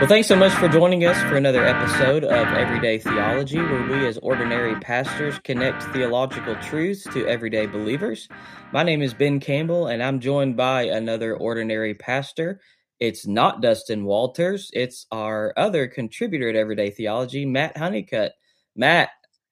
Well, 0.00 0.08
thanks 0.08 0.26
so 0.26 0.34
much 0.34 0.52
for 0.54 0.68
joining 0.68 1.04
us 1.04 1.16
for 1.22 1.36
another 1.36 1.64
episode 1.64 2.24
of 2.24 2.48
Everyday 2.48 2.98
Theology, 2.98 3.58
where 3.58 3.86
we 3.86 4.06
as 4.08 4.18
ordinary 4.18 4.74
pastors 4.80 5.38
connect 5.38 5.84
theological 5.84 6.56
truths 6.56 7.04
to 7.04 7.24
everyday 7.28 7.66
believers. 7.66 8.28
My 8.72 8.82
name 8.82 9.02
is 9.02 9.14
Ben 9.14 9.38
Campbell, 9.38 9.86
and 9.86 10.02
I'm 10.02 10.18
joined 10.18 10.56
by 10.56 10.82
another 10.82 11.36
ordinary 11.36 11.94
pastor. 11.94 12.60
It's 12.98 13.24
not 13.24 13.62
Dustin 13.62 14.04
Walters, 14.04 14.68
it's 14.72 15.06
our 15.12 15.54
other 15.56 15.86
contributor 15.86 16.48
at 16.48 16.56
Everyday 16.56 16.90
Theology, 16.90 17.46
Matt 17.46 17.76
Honeycutt. 17.76 18.32
Matt, 18.74 19.10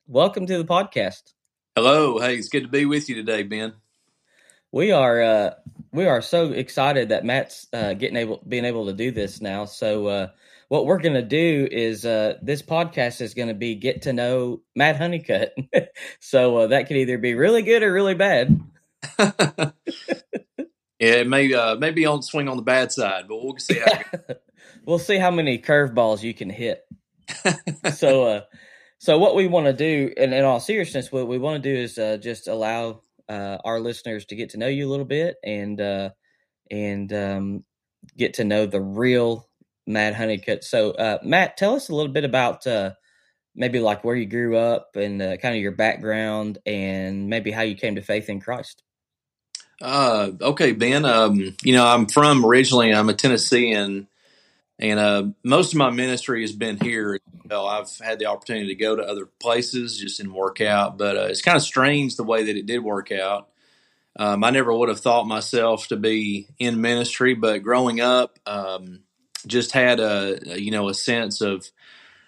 welcome 0.09 0.47
to 0.49 0.59
the 0.59 0.65
podcast. 0.65 1.23
Hello. 1.77 2.19
Hey, 2.19 2.35
it's 2.35 2.49
good 2.49 2.65
to 2.65 2.69
be 2.69 2.85
with 2.85 3.09
you 3.09 3.15
today, 3.15 3.45
Ben. 3.45 3.75
We 4.73 4.91
are 4.91 5.23
uh, 5.23 5.51
we 5.93 6.07
are 6.07 6.23
so 6.23 6.53
excited 6.53 7.11
that 7.11 7.25
Matt's 7.25 7.67
uh, 7.73 7.93
getting 7.95 8.17
able 8.17 8.43
being 8.49 8.65
able 8.65 8.87
to 8.87 8.93
do 8.93 9.11
this 9.11 9.41
now. 9.41 9.67
So 9.67 10.07
uh, 10.07 10.29
what 10.69 10.87
we're 10.87 11.01
going 11.01 11.15
to 11.15 11.23
do 11.23 11.69
is 11.71 12.07
uh, 12.07 12.39
this 12.41 12.63
podcast 12.63 13.21
is 13.21 13.35
going 13.35 13.49
to 13.49 13.55
be 13.55 13.75
get 13.75 14.03
to 14.03 14.13
know 14.13 14.63
Matt 14.75 14.97
Honeycutt. 14.97 15.55
so 16.21 16.57
uh, 16.57 16.67
that 16.69 16.87
could 16.87 16.97
either 16.97 17.19
be 17.19 17.35
really 17.35 17.63
good 17.63 17.83
or 17.83 17.93
really 17.93 18.15
bad. 18.15 18.59
yeah, 19.19 19.73
it 20.99 21.29
may 21.29 21.53
uh, 21.53 21.77
maybe 21.77 22.07
on 22.07 22.23
swing 22.23 22.49
on 22.49 22.57
the 22.57 22.63
bad 22.63 22.91
side, 22.91 23.25
but 23.29 23.43
we'll 23.43 23.59
see 23.59 23.79
how. 23.79 24.21
we'll 24.87 24.99
see 24.99 25.19
how 25.19 25.31
many 25.31 25.59
curveballs 25.59 26.23
you 26.23 26.33
can 26.33 26.49
hit. 26.49 26.87
so, 27.95 28.25
uh, 28.25 28.41
so 28.99 29.19
what 29.19 29.35
we 29.35 29.47
want 29.47 29.67
to 29.67 29.73
do, 29.73 30.13
and 30.17 30.33
in 30.33 30.45
all 30.45 30.61
seriousness, 30.61 31.13
what 31.13 31.29
we 31.29 31.39
want 31.39 31.63
to 31.63 31.75
do 31.75 31.77
is 31.77 31.99
uh, 31.99 32.17
just 32.17 32.49
allow 32.49 33.03
uh, 33.29 33.59
our 33.65 33.81
listeners 33.81 34.25
to 34.27 34.37
get 34.37 34.51
to 34.51 34.59
know 34.59 34.69
you 34.69 34.89
a 34.89 34.91
little 34.91 35.05
bit 35.05 35.37
and 35.45 35.81
uh, 35.81 36.11
and 36.71 37.13
um, 37.13 37.65
get 38.17 38.35
to 38.35 38.45
know 38.45 38.67
the 38.67 38.81
real 38.81 39.49
Matt 39.87 40.15
Honeycutt. 40.15 40.65
So, 40.65 40.93
uh, 40.93 41.19
Matt, 41.23 41.57
tell 41.57 41.75
us 41.75 41.89
a 41.89 41.95
little 41.95 42.13
bit 42.13 42.25
about 42.25 42.67
uh, 42.67 42.93
maybe 43.55 43.81
like 43.81 44.05
where 44.05 44.17
you 44.17 44.27
grew 44.27 44.57
up 44.57 44.97
and 44.97 45.21
uh, 45.21 45.37
kind 45.37 45.55
of 45.55 45.61
your 45.61 45.73
background, 45.73 46.59
and 46.67 47.29
maybe 47.29 47.51
how 47.51 47.63
you 47.63 47.77
came 47.77 47.97
to 47.97 48.03
faith 48.03 48.29
in 48.29 48.41
Christ. 48.41 48.83
Uh, 49.81 50.31
okay, 50.41 50.73
Ben. 50.73 51.05
Um, 51.05 51.57
you 51.63 51.75
know, 51.75 51.85
I'm 51.85 52.07
from 52.07 52.45
originally. 52.45 52.95
I'm 52.95 53.09
a 53.09 53.15
Tennessean, 53.15 54.07
and 54.79 54.99
uh, 54.99 55.25
most 55.43 55.73
of 55.73 55.79
my 55.79 55.91
ministry 55.91 56.43
has 56.43 56.53
been 56.53 56.79
here. 56.81 57.19
I've 57.55 57.91
had 57.99 58.19
the 58.19 58.27
opportunity 58.27 58.69
to 58.69 58.75
go 58.75 58.97
to 58.97 59.03
other 59.03 59.27
places, 59.27 59.99
just 59.99 60.19
didn't 60.19 60.35
work 60.35 60.61
out. 60.61 60.99
But 60.99 61.17
uh, 61.17 61.27
it's 61.31 61.43
kind 61.43 61.57
of 61.57 61.63
strange 61.63 62.17
the 62.17 62.25
way 62.25 62.45
that 62.45 62.57
it 62.57 62.67
did 62.67 62.81
work 62.81 63.13
out. 63.13 63.49
Um, 64.17 64.45
I 64.45 64.51
never 64.51 64.73
would 64.73 64.89
have 64.89 65.01
thought 65.01 65.27
myself 65.27 65.89
to 65.89 65.97
be 65.97 66.49
in 66.59 66.81
ministry, 66.81 67.35
but 67.35 67.63
growing 67.63 68.01
up, 68.01 68.39
um, 68.47 69.01
just 69.47 69.73
had 69.73 70.01
a, 70.01 70.39
you 70.61 70.71
know 70.71 70.89
a 70.89 70.95
sense 70.95 71.41
of 71.41 71.71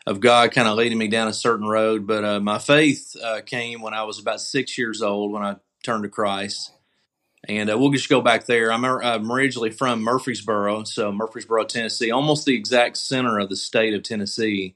of 0.07 0.21
God 0.21 0.53
kind 0.53 0.69
of 0.69 0.77
leading 0.77 0.99
me 0.99 1.09
down 1.09 1.29
a 1.29 1.33
certain 1.33 1.67
road. 1.67 2.07
But 2.07 2.25
uh, 2.25 2.41
my 2.41 2.59
faith 2.59 3.17
uh, 3.23 3.41
came 3.45 3.81
when 3.81 3.95
I 3.95 4.05
was 4.05 4.19
about 4.19 4.41
six 4.41 4.77
years 4.77 5.03
old 5.03 5.33
when 5.33 5.43
I 5.43 5.57
turned 5.83 6.03
to 6.03 6.09
Christ. 6.09 6.73
And 7.47 7.71
uh, 7.71 7.79
we'll 7.79 7.91
just 7.91 8.09
go 8.09 8.21
back 8.21 8.47
there. 8.47 8.73
I'm, 8.73 8.85
I'm, 8.85 9.31
originally 9.31 9.71
from 9.71 10.03
Murfreesboro, 10.03 10.85
so 10.85 11.13
Murfreesboro, 11.13 11.65
Tennessee, 11.65 12.11
almost 12.11 12.47
the 12.47 12.55
exact 12.55 12.97
center 12.97 13.39
of 13.39 13.51
the 13.51 13.57
state 13.57 13.93
of 13.93 14.03
Tennessee. 14.03 14.75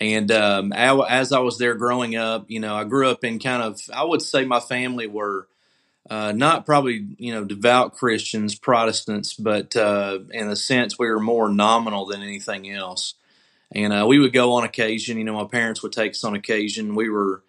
And 0.00 0.30
um, 0.30 0.72
as 0.72 1.32
I 1.32 1.38
was 1.38 1.58
there 1.58 1.74
growing 1.74 2.16
up, 2.16 2.50
you 2.50 2.60
know, 2.60 2.74
I 2.74 2.84
grew 2.84 3.08
up 3.08 3.24
in 3.24 3.38
kind 3.38 3.62
of, 3.62 3.80
I 3.92 4.04
would 4.04 4.22
say 4.22 4.44
my 4.44 4.60
family 4.60 5.06
were 5.06 5.48
uh, 6.10 6.32
not 6.32 6.66
probably, 6.66 7.06
you 7.18 7.32
know, 7.32 7.44
devout 7.44 7.94
Christians, 7.94 8.54
Protestants, 8.54 9.34
but 9.34 9.74
uh, 9.74 10.18
in 10.30 10.48
a 10.48 10.56
sense, 10.56 10.98
we 10.98 11.08
were 11.08 11.20
more 11.20 11.48
nominal 11.48 12.06
than 12.06 12.22
anything 12.22 12.70
else. 12.70 13.14
And 13.72 13.92
uh, 13.92 14.06
we 14.06 14.18
would 14.18 14.32
go 14.32 14.52
on 14.52 14.64
occasion, 14.64 15.18
you 15.18 15.24
know, 15.24 15.34
my 15.34 15.48
parents 15.48 15.82
would 15.82 15.92
take 15.92 16.12
us 16.12 16.24
on 16.24 16.34
occasion. 16.34 16.94
We 16.94 17.08
were, 17.08 17.42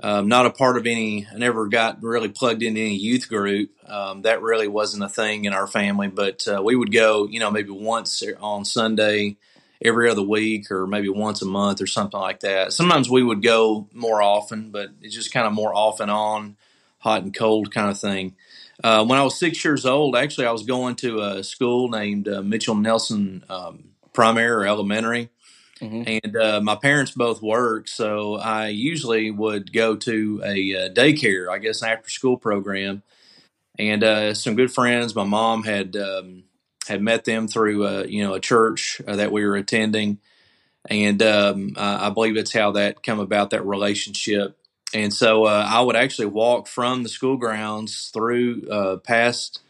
um, 0.00 0.28
not 0.28 0.46
a 0.46 0.50
part 0.50 0.78
of 0.78 0.86
any, 0.86 1.26
I 1.26 1.36
never 1.36 1.66
got 1.66 2.02
really 2.02 2.28
plugged 2.28 2.62
into 2.62 2.80
any 2.80 2.94
youth 2.94 3.28
group. 3.28 3.70
Um, 3.86 4.22
that 4.22 4.40
really 4.40 4.68
wasn't 4.68 5.02
a 5.02 5.08
thing 5.08 5.44
in 5.44 5.52
our 5.52 5.66
family, 5.66 6.06
but 6.08 6.46
uh, 6.46 6.62
we 6.62 6.76
would 6.76 6.92
go, 6.92 7.26
you 7.26 7.40
know, 7.40 7.50
maybe 7.50 7.70
once 7.70 8.22
on 8.40 8.64
Sunday, 8.64 9.36
every 9.84 10.10
other 10.10 10.22
week, 10.22 10.70
or 10.70 10.86
maybe 10.86 11.08
once 11.08 11.42
a 11.42 11.46
month 11.46 11.80
or 11.80 11.86
something 11.86 12.20
like 12.20 12.40
that. 12.40 12.72
Sometimes 12.72 13.08
we 13.08 13.22
would 13.22 13.42
go 13.42 13.88
more 13.92 14.20
often, 14.22 14.70
but 14.70 14.90
it's 15.02 15.14
just 15.14 15.32
kind 15.32 15.46
of 15.46 15.52
more 15.52 15.74
off 15.74 16.00
and 16.00 16.10
on, 16.10 16.56
hot 16.98 17.22
and 17.22 17.34
cold 17.34 17.72
kind 17.72 17.90
of 17.90 17.98
thing. 17.98 18.34
Uh, 18.82 19.04
when 19.04 19.18
I 19.18 19.24
was 19.24 19.38
six 19.38 19.64
years 19.64 19.84
old, 19.84 20.16
actually, 20.16 20.46
I 20.46 20.52
was 20.52 20.64
going 20.64 20.96
to 20.96 21.20
a 21.20 21.44
school 21.44 21.88
named 21.88 22.28
uh, 22.28 22.42
Mitchell 22.42 22.76
Neilson 22.76 23.48
um, 23.50 23.90
Primary 24.12 24.50
or 24.50 24.66
Elementary 24.66 25.30
Mm-hmm. 25.80 26.18
And 26.24 26.36
uh, 26.36 26.60
my 26.60 26.74
parents 26.74 27.12
both 27.12 27.40
work, 27.40 27.88
so 27.88 28.36
I 28.36 28.68
usually 28.68 29.30
would 29.30 29.72
go 29.72 29.94
to 29.96 30.42
a 30.44 30.74
uh, 30.74 30.88
daycare, 30.92 31.48
I 31.50 31.58
guess, 31.58 31.82
after 31.82 32.10
school 32.10 32.36
program. 32.36 33.02
And 33.78 34.02
uh, 34.02 34.34
some 34.34 34.56
good 34.56 34.72
friends, 34.72 35.14
my 35.14 35.24
mom 35.24 35.62
had 35.62 35.94
um, 35.96 36.44
had 36.88 37.02
met 37.02 37.24
them 37.24 37.48
through 37.48 37.86
uh, 37.86 38.04
you 38.08 38.24
know 38.24 38.34
a 38.34 38.40
church 38.40 39.00
uh, 39.06 39.16
that 39.16 39.32
we 39.32 39.44
were 39.44 39.56
attending, 39.56 40.18
and 40.88 41.22
um, 41.22 41.74
I, 41.76 42.10
believe 42.10 42.36
it's 42.36 42.52
how 42.52 42.72
that 42.72 43.02
come 43.02 43.20
about 43.20 43.50
that 43.50 43.64
relationship. 43.64 44.58
And 44.94 45.12
so 45.12 45.44
uh, 45.44 45.66
I 45.68 45.82
would 45.82 45.96
actually 45.96 46.26
walk 46.26 46.66
from 46.66 47.02
the 47.02 47.10
school 47.10 47.36
grounds 47.36 48.10
through 48.12 48.62
past 49.04 49.60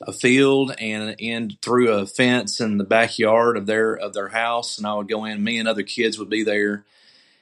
a 0.00 0.12
field 0.12 0.74
and 0.78 1.16
in 1.18 1.56
through 1.62 1.90
a 1.90 2.06
fence 2.06 2.60
in 2.60 2.78
the 2.78 2.84
backyard 2.84 3.56
of 3.56 3.66
their 3.66 3.94
of 3.94 4.14
their 4.14 4.28
house, 4.28 4.78
and 4.78 4.86
I 4.86 4.94
would 4.94 5.08
go 5.08 5.24
in. 5.24 5.42
Me 5.42 5.58
and 5.58 5.68
other 5.68 5.82
kids 5.82 6.18
would 6.18 6.30
be 6.30 6.44
there, 6.44 6.84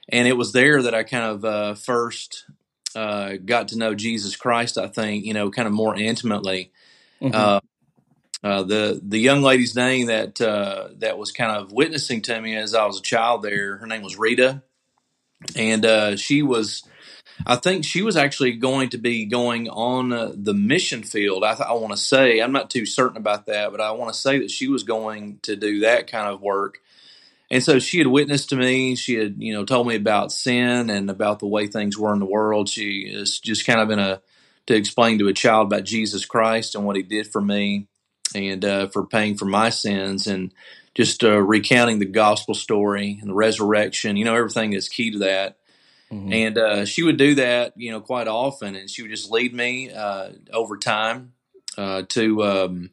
and 0.09 0.27
it 0.27 0.37
was 0.37 0.53
there 0.53 0.83
that 0.83 0.95
I 0.95 1.03
kind 1.03 1.25
of 1.25 1.45
uh, 1.45 1.75
first 1.75 2.47
uh, 2.95 3.35
got 3.45 3.69
to 3.69 3.79
know 3.79 3.95
Jesus 3.95 4.37
Christ. 4.37 4.79
I 4.79 4.89
think 4.89 5.25
you 5.25 5.35
know, 5.35 5.51
kind 5.51 5.69
of 5.69 5.75
more 5.75 5.95
intimately. 5.95 6.71
Mm-hmm. 7.21 7.35
Uh, 8.47 8.63
the 8.63 9.01
the 9.03 9.19
young 9.19 9.43
lady's 9.43 9.75
name 9.75 10.07
that 10.07 10.41
uh, 10.41 10.89
that 10.99 11.19
was 11.19 11.33
kind 11.33 11.51
of 11.51 11.73
witnessing 11.73 12.23
to 12.23 12.41
me 12.41 12.55
as 12.55 12.77
I 12.77 12.87
was 12.87 13.01
a 13.01 13.03
child 13.03 13.43
there. 13.43 13.77
Her 13.79 13.89
name 13.89 14.03
was 14.03 14.17
Rita, 14.17 14.63
and 15.57 15.85
uh, 15.85 16.17
she 16.17 16.43
was 16.43 16.85
I 17.45 17.57
think 17.57 17.85
she 17.85 18.03
was 18.03 18.17
actually 18.17 18.53
going 18.53 18.91
to 18.91 18.99
be 18.99 19.25
going 19.25 19.69
on 19.69 20.13
uh, 20.13 20.31
the 20.33 20.55
mission 20.55 21.03
field. 21.03 21.43
I, 21.43 21.55
th- 21.55 21.69
I 21.69 21.73
want 21.73 21.91
to 21.91 21.97
say, 21.97 22.39
I'm 22.39 22.53
not 22.53 22.71
too 22.71 22.87
certain 22.87 23.17
about 23.17 23.47
that, 23.47 23.73
but 23.73 23.81
I 23.81 23.91
want 23.91 24.15
to 24.15 24.19
say 24.19 24.39
that 24.39 24.51
she 24.53 24.69
was 24.69 24.85
going 24.85 25.41
to 25.43 25.57
do 25.57 25.81
that 25.81 26.07
kind 26.07 26.29
of 26.29 26.41
work. 26.41 26.79
And 27.51 27.65
so 27.65 27.81
she 27.81 27.99
had 27.99 28.07
witnessed 28.07 28.51
to 28.51 28.57
me. 28.57 28.95
She 28.95 29.15
had, 29.15 29.37
you 29.39 29.55
know, 29.55 29.65
told 29.65 29.89
me 29.89 29.97
about 29.97 30.31
sin 30.31 30.89
and 30.89 31.11
about 31.11 31.41
the 31.41 31.49
way 31.49 31.67
things 31.67 31.99
were 31.99 32.13
in 32.13 32.21
the 32.21 32.27
world. 32.27 32.69
She 32.69 33.01
is 33.01 33.41
just 33.41 33.67
kind 33.67 33.81
of 33.81 33.91
in 33.91 33.99
a 33.99 34.23
to 34.67 34.75
explain 34.75 35.19
to 35.19 35.29
a 35.29 35.33
child 35.33 35.67
about 35.67 35.83
Jesus 35.83 36.25
Christ 36.25 36.77
and 36.77 36.85
what 36.85 36.95
He 36.95 37.03
did 37.03 37.27
for 37.27 37.41
me 37.41 37.89
and 38.35 38.65
uh, 38.65 38.89
for 38.89 39.07
paying 39.07 39.37
for 39.37 39.47
my 39.47 39.71
sins 39.71 40.27
and 40.27 40.53
just 40.95 41.23
uh, 41.23 41.41
recounting 41.41 41.99
the 41.99 42.07
gospel 42.07 42.55
story 42.55 43.19
and 43.21 43.31
the 43.31 43.35
resurrection. 43.35 44.17
You 44.17 44.25
know, 44.25 44.35
everything 44.35 44.71
that's 44.71 44.89
key 44.89 45.13
to 45.13 45.19
that. 45.19 45.59
Mm-hmm. 46.11 46.33
And 46.33 46.59
uh, 46.59 46.85
she 46.85 47.03
would 47.03 47.17
do 47.17 47.35
that, 47.37 47.73
you 47.77 47.91
know, 47.91 48.01
quite 48.01 48.29
often, 48.29 48.77
and 48.77 48.89
she 48.89 49.03
would 49.03 49.11
just 49.11 49.31
lead 49.31 49.53
me 49.53 49.91
uh, 49.93 50.31
over 50.53 50.77
time 50.79 51.33
uh, 51.77 52.03
to 52.11 52.45
um, 52.45 52.91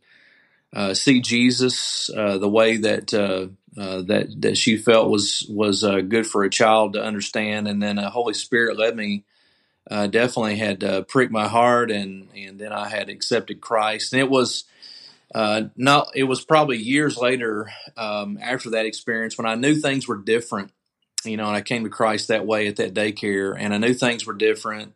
uh, 0.73 0.94
see 0.94 1.21
Jesus 1.21 2.09
uh, 2.09 2.38
the 2.38 2.50
way 2.50 2.77
that 2.77 3.13
uh, 3.13 3.47
that 3.75 4.33
that 4.39 4.57
she 4.57 4.77
felt 4.77 5.09
was 5.09 5.45
was 5.50 5.83
good 5.83 6.27
for 6.27 6.44
a 6.44 6.50
child 6.50 6.94
to 6.94 7.03
understand. 7.03 7.67
And 7.67 7.81
then 7.81 7.97
the 7.97 8.09
Holy 8.09 8.33
Spirit 8.33 8.77
led 8.77 8.95
me. 8.95 9.23
definitely 9.89 10.57
had 10.57 11.07
pricked 11.07 11.31
my 11.31 11.47
heart, 11.47 11.91
and 11.91 12.30
and 12.35 12.59
then 12.59 12.74
I 12.74 12.89
had 12.89 13.09
accepted 13.09 13.62
Christ, 13.62 14.13
and 14.13 14.19
it 14.19 14.30
was. 14.30 14.65
Not 15.75 16.09
it 16.15 16.24
was 16.24 16.45
probably 16.45 16.77
years 16.77 17.18
later 17.18 17.71
um, 17.97 18.38
after 18.41 18.71
that 18.71 18.85
experience 18.85 19.38
when 19.38 19.47
I 19.47 19.56
knew 19.56 19.75
things 19.75 20.07
were 20.07 20.18
different 20.18 20.71
you 21.25 21.38
know, 21.38 21.47
and 21.47 21.56
I 21.56 21.62
came 21.62 21.83
to 21.83 21.89
Christ 21.89 22.27
that 22.27 22.45
way 22.45 22.68
at 22.68 22.77
that 22.77 22.94
daycare, 22.94 23.56
and 23.57 23.74
I 23.74 23.77
knew 23.77 23.94
things 23.94 24.25
were 24.25 24.33
different. 24.33 24.94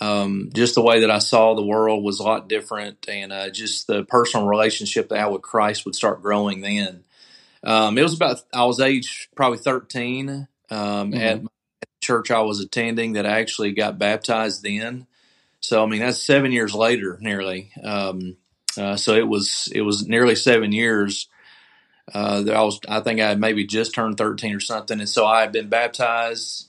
Um, 0.00 0.50
just 0.54 0.74
the 0.74 0.82
way 0.82 1.00
that 1.00 1.10
I 1.10 1.18
saw 1.18 1.54
the 1.54 1.64
world 1.64 2.04
was 2.04 2.20
a 2.20 2.22
lot 2.22 2.48
different, 2.48 3.06
and 3.08 3.32
uh, 3.32 3.50
just 3.50 3.86
the 3.86 4.04
personal 4.04 4.46
relationship 4.46 5.08
that 5.08 5.16
I 5.16 5.22
had 5.22 5.32
with 5.32 5.42
Christ 5.42 5.84
would 5.84 5.94
start 5.94 6.22
growing. 6.22 6.60
Then 6.60 7.04
um, 7.64 7.98
it 7.98 8.02
was 8.02 8.14
about 8.14 8.42
I 8.52 8.64
was 8.64 8.80
age 8.80 9.28
probably 9.34 9.58
thirteen 9.58 10.48
um, 10.70 11.12
mm-hmm. 11.12 11.16
at 11.16 11.42
the 11.42 11.48
church 12.00 12.30
I 12.30 12.40
was 12.40 12.60
attending 12.60 13.14
that 13.14 13.26
I 13.26 13.40
actually 13.40 13.72
got 13.72 13.98
baptized 13.98 14.62
then. 14.62 15.06
So 15.60 15.82
I 15.82 15.86
mean 15.86 16.00
that's 16.00 16.22
seven 16.22 16.52
years 16.52 16.74
later, 16.74 17.18
nearly. 17.20 17.72
Um, 17.82 18.36
uh, 18.76 18.96
so 18.96 19.14
it 19.14 19.26
was 19.26 19.68
it 19.74 19.82
was 19.82 20.06
nearly 20.06 20.34
seven 20.34 20.72
years 20.72 21.28
uh, 22.12 22.44
I 22.50 22.62
was, 22.62 22.80
I 22.88 23.00
think 23.00 23.20
I 23.20 23.34
maybe 23.34 23.64
just 23.64 23.94
turned 23.94 24.16
13 24.16 24.54
or 24.54 24.60
something. 24.60 24.98
And 24.98 25.08
so 25.08 25.26
I 25.26 25.40
had 25.40 25.52
been 25.52 25.68
baptized 25.68 26.68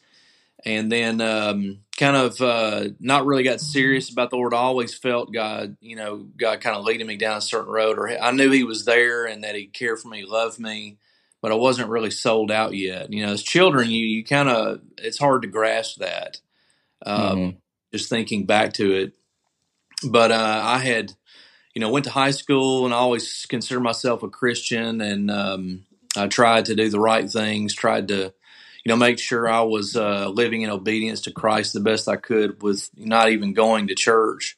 and 0.65 0.91
then, 0.91 1.21
um, 1.21 1.79
kind 1.97 2.17
of, 2.17 2.41
uh, 2.41 2.89
not 2.99 3.25
really 3.25 3.43
got 3.43 3.61
serious 3.61 4.09
about 4.09 4.29
the 4.29 4.35
Lord. 4.35 4.53
I 4.53 4.57
always 4.57 4.93
felt 4.93 5.33
God, 5.33 5.77
you 5.79 5.95
know, 5.95 6.27
God 6.37 6.59
kind 6.59 6.75
of 6.75 6.83
leading 6.83 7.07
me 7.07 7.15
down 7.15 7.37
a 7.37 7.41
certain 7.41 7.71
road 7.71 7.97
or 7.97 8.09
I 8.09 8.31
knew 8.31 8.51
he 8.51 8.63
was 8.63 8.83
there 8.83 9.25
and 9.25 9.43
that 9.43 9.55
he 9.55 9.67
cared 9.67 9.99
for 9.99 10.09
me, 10.09 10.25
loved 10.25 10.59
me, 10.59 10.97
but 11.41 11.51
I 11.51 11.55
wasn't 11.55 11.89
really 11.89 12.11
sold 12.11 12.51
out 12.51 12.75
yet. 12.75 13.13
You 13.13 13.25
know, 13.25 13.31
as 13.31 13.43
children, 13.43 13.89
you 13.89 14.05
you 14.05 14.25
kind 14.25 14.49
of 14.49 14.81
it's 14.97 15.17
hard 15.17 15.43
to 15.43 15.47
grasp 15.47 15.99
that. 15.99 16.41
Um, 17.05 17.37
mm-hmm. 17.37 17.57
Just 17.93 18.09
thinking 18.09 18.45
back 18.45 18.73
to 18.73 18.91
it, 18.91 19.13
but 20.07 20.31
uh, 20.31 20.61
I 20.63 20.77
had, 20.79 21.13
you 21.73 21.81
know, 21.81 21.89
went 21.89 22.05
to 22.05 22.11
high 22.11 22.31
school 22.31 22.85
and 22.85 22.93
I 22.93 22.97
always 22.97 23.45
considered 23.47 23.81
myself 23.81 24.23
a 24.23 24.29
Christian, 24.29 25.01
and 25.01 25.29
um, 25.29 25.85
I 26.15 26.27
tried 26.27 26.65
to 26.65 26.75
do 26.75 26.89
the 26.89 26.99
right 26.99 27.29
things, 27.29 27.73
tried 27.73 28.07
to, 28.09 28.33
you 28.83 28.89
know, 28.89 28.95
make 28.95 29.19
sure 29.19 29.47
I 29.47 29.61
was 29.61 29.95
uh, 29.95 30.29
living 30.29 30.61
in 30.61 30.69
obedience 30.69 31.21
to 31.21 31.31
Christ 31.31 31.73
the 31.73 31.79
best 31.79 32.07
I 32.07 32.15
could, 32.15 32.61
with 32.63 32.89
not 32.95 33.29
even 33.29 33.53
going 33.53 33.87
to 33.87 33.95
church. 33.95 34.57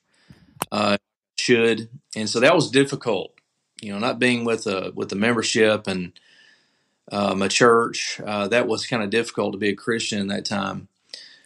Uh, 0.71 0.97
should, 1.37 1.89
and 2.15 2.29
so 2.29 2.39
that 2.39 2.55
was 2.55 2.69
difficult. 2.69 3.33
You 3.81 3.93
know, 3.93 3.99
not 3.99 4.19
being 4.19 4.45
with 4.45 4.67
a 4.67 4.91
with 4.95 5.09
the 5.09 5.15
membership 5.15 5.87
and 5.87 6.13
um, 7.11 7.41
a 7.41 7.49
church. 7.49 8.21
Uh, 8.23 8.47
that 8.49 8.67
was 8.67 8.85
kind 8.85 9.03
of 9.03 9.09
difficult 9.09 9.53
to 9.53 9.57
be 9.57 9.69
a 9.69 9.75
Christian 9.75 10.19
in 10.19 10.27
that 10.27 10.45
time. 10.45 10.87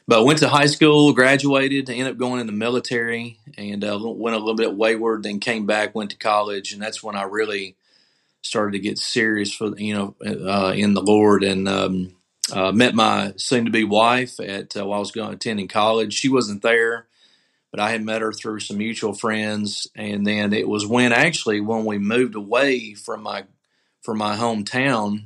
But 0.07 0.24
went 0.24 0.40
to 0.40 0.50
high 0.50 0.68
school, 0.68 1.13
graduated, 1.13 1.90
ended 1.90 2.07
up 2.07 2.18
going 2.18 2.40
in 2.40 2.46
the 2.46 2.54
military, 2.54 3.40
and 3.57 3.84
uh, 3.84 3.98
went 4.00 4.36
a 4.36 4.40
little 4.40 4.56
bit 4.56 4.75
wayward. 4.75 5.24
Then 5.24 5.40
came 5.40 5.66
back, 5.66 5.96
went 5.96 6.12
to 6.12 6.18
college, 6.18 6.74
and 6.74 6.81
that's 6.81 7.02
when 7.02 7.16
I 7.16 7.24
really 7.24 7.75
started 8.42 8.74
to 8.74 8.80
get 8.80 9.00
serious 9.00 9.52
for 9.52 9.75
you 9.78 9.96
know 9.96 10.16
uh, 10.24 10.74
in 10.75 10.94
the 10.94 11.02
Lord, 11.02 11.44
and 11.44 11.68
um, 11.68 12.16
uh, 12.54 12.72
met 12.72 12.94
my 12.94 13.34
soon-to-be 13.38 13.86
wife 13.86 14.40
at 14.40 14.78
uh, 14.78 14.86
while 14.86 14.98
I 14.98 15.00
was 15.00 15.12
going 15.12 15.34
attending 15.34 15.68
college. 15.68 16.13
She 16.13 16.30
wasn't 16.30 16.62
there, 16.62 17.07
but 17.72 17.80
I 17.80 17.90
had 17.90 18.04
met 18.04 18.22
her 18.22 18.31
through 18.31 18.60
some 18.60 18.78
mutual 18.78 19.13
friends, 19.13 19.88
and 19.96 20.25
then 20.25 20.54
it 20.54 20.68
was 20.68 20.86
when 20.86 21.13
actually 21.13 21.62
when 21.62 21.84
we 21.84 21.98
moved 21.98 22.36
away 22.36 22.94
from 22.94 23.24
my 23.24 23.46
from 24.04 24.19
my 24.19 24.36
hometown 24.36 25.24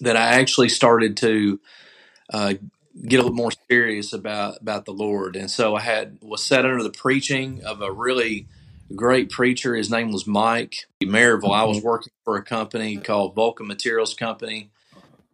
that 0.00 0.16
I 0.16 0.40
actually 0.40 0.70
started 0.70 1.18
to 1.18 1.60
uh, 2.32 2.54
get 3.06 3.20
a 3.20 3.22
little 3.22 3.36
more 3.36 3.52
serious 3.70 4.12
about 4.12 4.60
about 4.60 4.84
the 4.84 4.92
Lord. 4.92 5.36
And 5.36 5.50
so 5.50 5.76
I 5.76 5.80
had 5.80 6.18
was 6.22 6.42
set 6.42 6.64
under 6.64 6.82
the 6.82 6.90
preaching 6.90 7.62
of 7.64 7.82
a 7.82 7.92
really 7.92 8.46
great 8.94 9.30
preacher. 9.30 9.74
His 9.74 9.90
name 9.90 10.12
was 10.12 10.26
Mike 10.26 10.86
Maryville. 11.02 11.54
I 11.54 11.64
was 11.64 11.78
mm-hmm. 11.78 11.86
working 11.86 12.12
for 12.24 12.36
a 12.36 12.42
company 12.42 12.96
called 12.96 13.34
Vulcan 13.34 13.66
Materials 13.66 14.14
Company. 14.14 14.70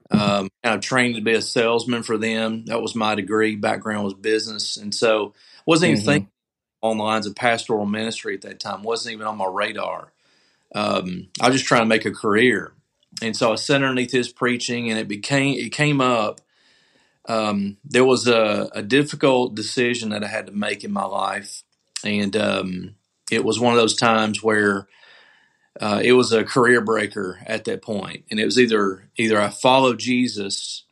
Um, 0.08 0.48
kind 0.62 0.76
of 0.76 0.80
trained 0.82 1.16
to 1.16 1.20
be 1.20 1.34
a 1.34 1.42
salesman 1.42 2.04
for 2.04 2.16
them. 2.16 2.66
That 2.66 2.80
was 2.80 2.94
my 2.94 3.16
degree. 3.16 3.56
Background 3.56 4.04
was 4.04 4.14
business, 4.14 4.76
and 4.76 4.94
so 4.94 5.34
wasn't 5.64 5.90
even 5.90 6.00
mm-hmm. 6.00 6.10
thinking 6.10 6.30
on 6.80 6.98
the 6.98 7.04
lines 7.04 7.26
of 7.26 7.34
pastoral 7.34 7.86
ministry 7.86 8.34
at 8.34 8.42
that 8.42 8.60
time. 8.60 8.84
wasn't 8.84 9.14
even 9.14 9.26
on 9.26 9.36
my 9.36 9.46
radar. 9.46 10.12
Um, 10.72 11.28
I 11.40 11.48
was 11.48 11.56
just 11.56 11.66
trying 11.66 11.82
to 11.82 11.86
make 11.86 12.04
a 12.04 12.12
career, 12.12 12.72
and 13.20 13.36
so 13.36 13.52
I 13.52 13.56
sat 13.56 13.76
underneath 13.76 14.12
his 14.12 14.28
preaching, 14.28 14.90
and 14.90 14.98
it 14.98 15.08
became 15.08 15.58
it 15.58 15.72
came 15.72 16.00
up 16.00 16.40
um, 17.28 17.76
there 17.84 18.05
was 18.05 18.28
a, 18.28 18.69
a, 18.73 18.82
difficult 18.82 19.55
decision 19.55 20.11
that 20.11 20.23
I 20.23 20.28
had 20.28 20.46
to 20.46 20.52
make 20.52 20.84
in 20.84 20.93
my 20.93 21.05
life, 21.05 21.62
and 22.05 22.37
um, 22.37 22.94
it 23.31 23.44
was 23.44 23.58
one 23.58 23.73
of 23.73 23.78
those 23.78 23.96
times 23.96 24.43
where 24.43 24.87
uh, 25.81 26.00
it 26.02 26.12
was 26.12 26.32
a 26.32 26.44
career 26.44 26.81
breaker 26.81 27.40
at 27.46 27.64
that 27.64 27.82
point, 27.82 28.25
and 28.31 28.38
it 28.38 28.44
was 28.44 28.58
either 28.58 29.08
either 29.17 29.40
I 29.40 29.49
follow 29.49 29.94
Jesus 29.94 30.84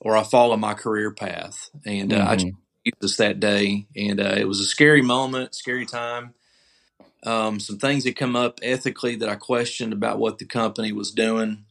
or 0.00 0.16
I 0.16 0.22
follow 0.22 0.56
my 0.56 0.74
career 0.74 1.10
path, 1.10 1.68
and 1.84 2.12
uh, 2.12 2.18
mm-hmm. 2.18 2.28
I 2.28 2.36
chose 2.36 2.52
Jesus 2.84 3.16
that 3.16 3.40
day, 3.40 3.86
and 3.96 4.20
uh, 4.20 4.34
it 4.36 4.46
was 4.46 4.60
a 4.60 4.64
scary 4.64 5.02
moment, 5.02 5.54
scary 5.54 5.86
time. 5.86 6.34
Um, 7.24 7.58
some 7.58 7.78
things 7.78 8.04
that 8.04 8.14
come 8.14 8.36
up 8.36 8.60
ethically 8.62 9.16
that 9.16 9.28
I 9.28 9.34
questioned 9.34 9.92
about 9.92 10.20
what 10.20 10.38
the 10.38 10.44
company 10.44 10.92
was 10.92 11.10
doing 11.10 11.65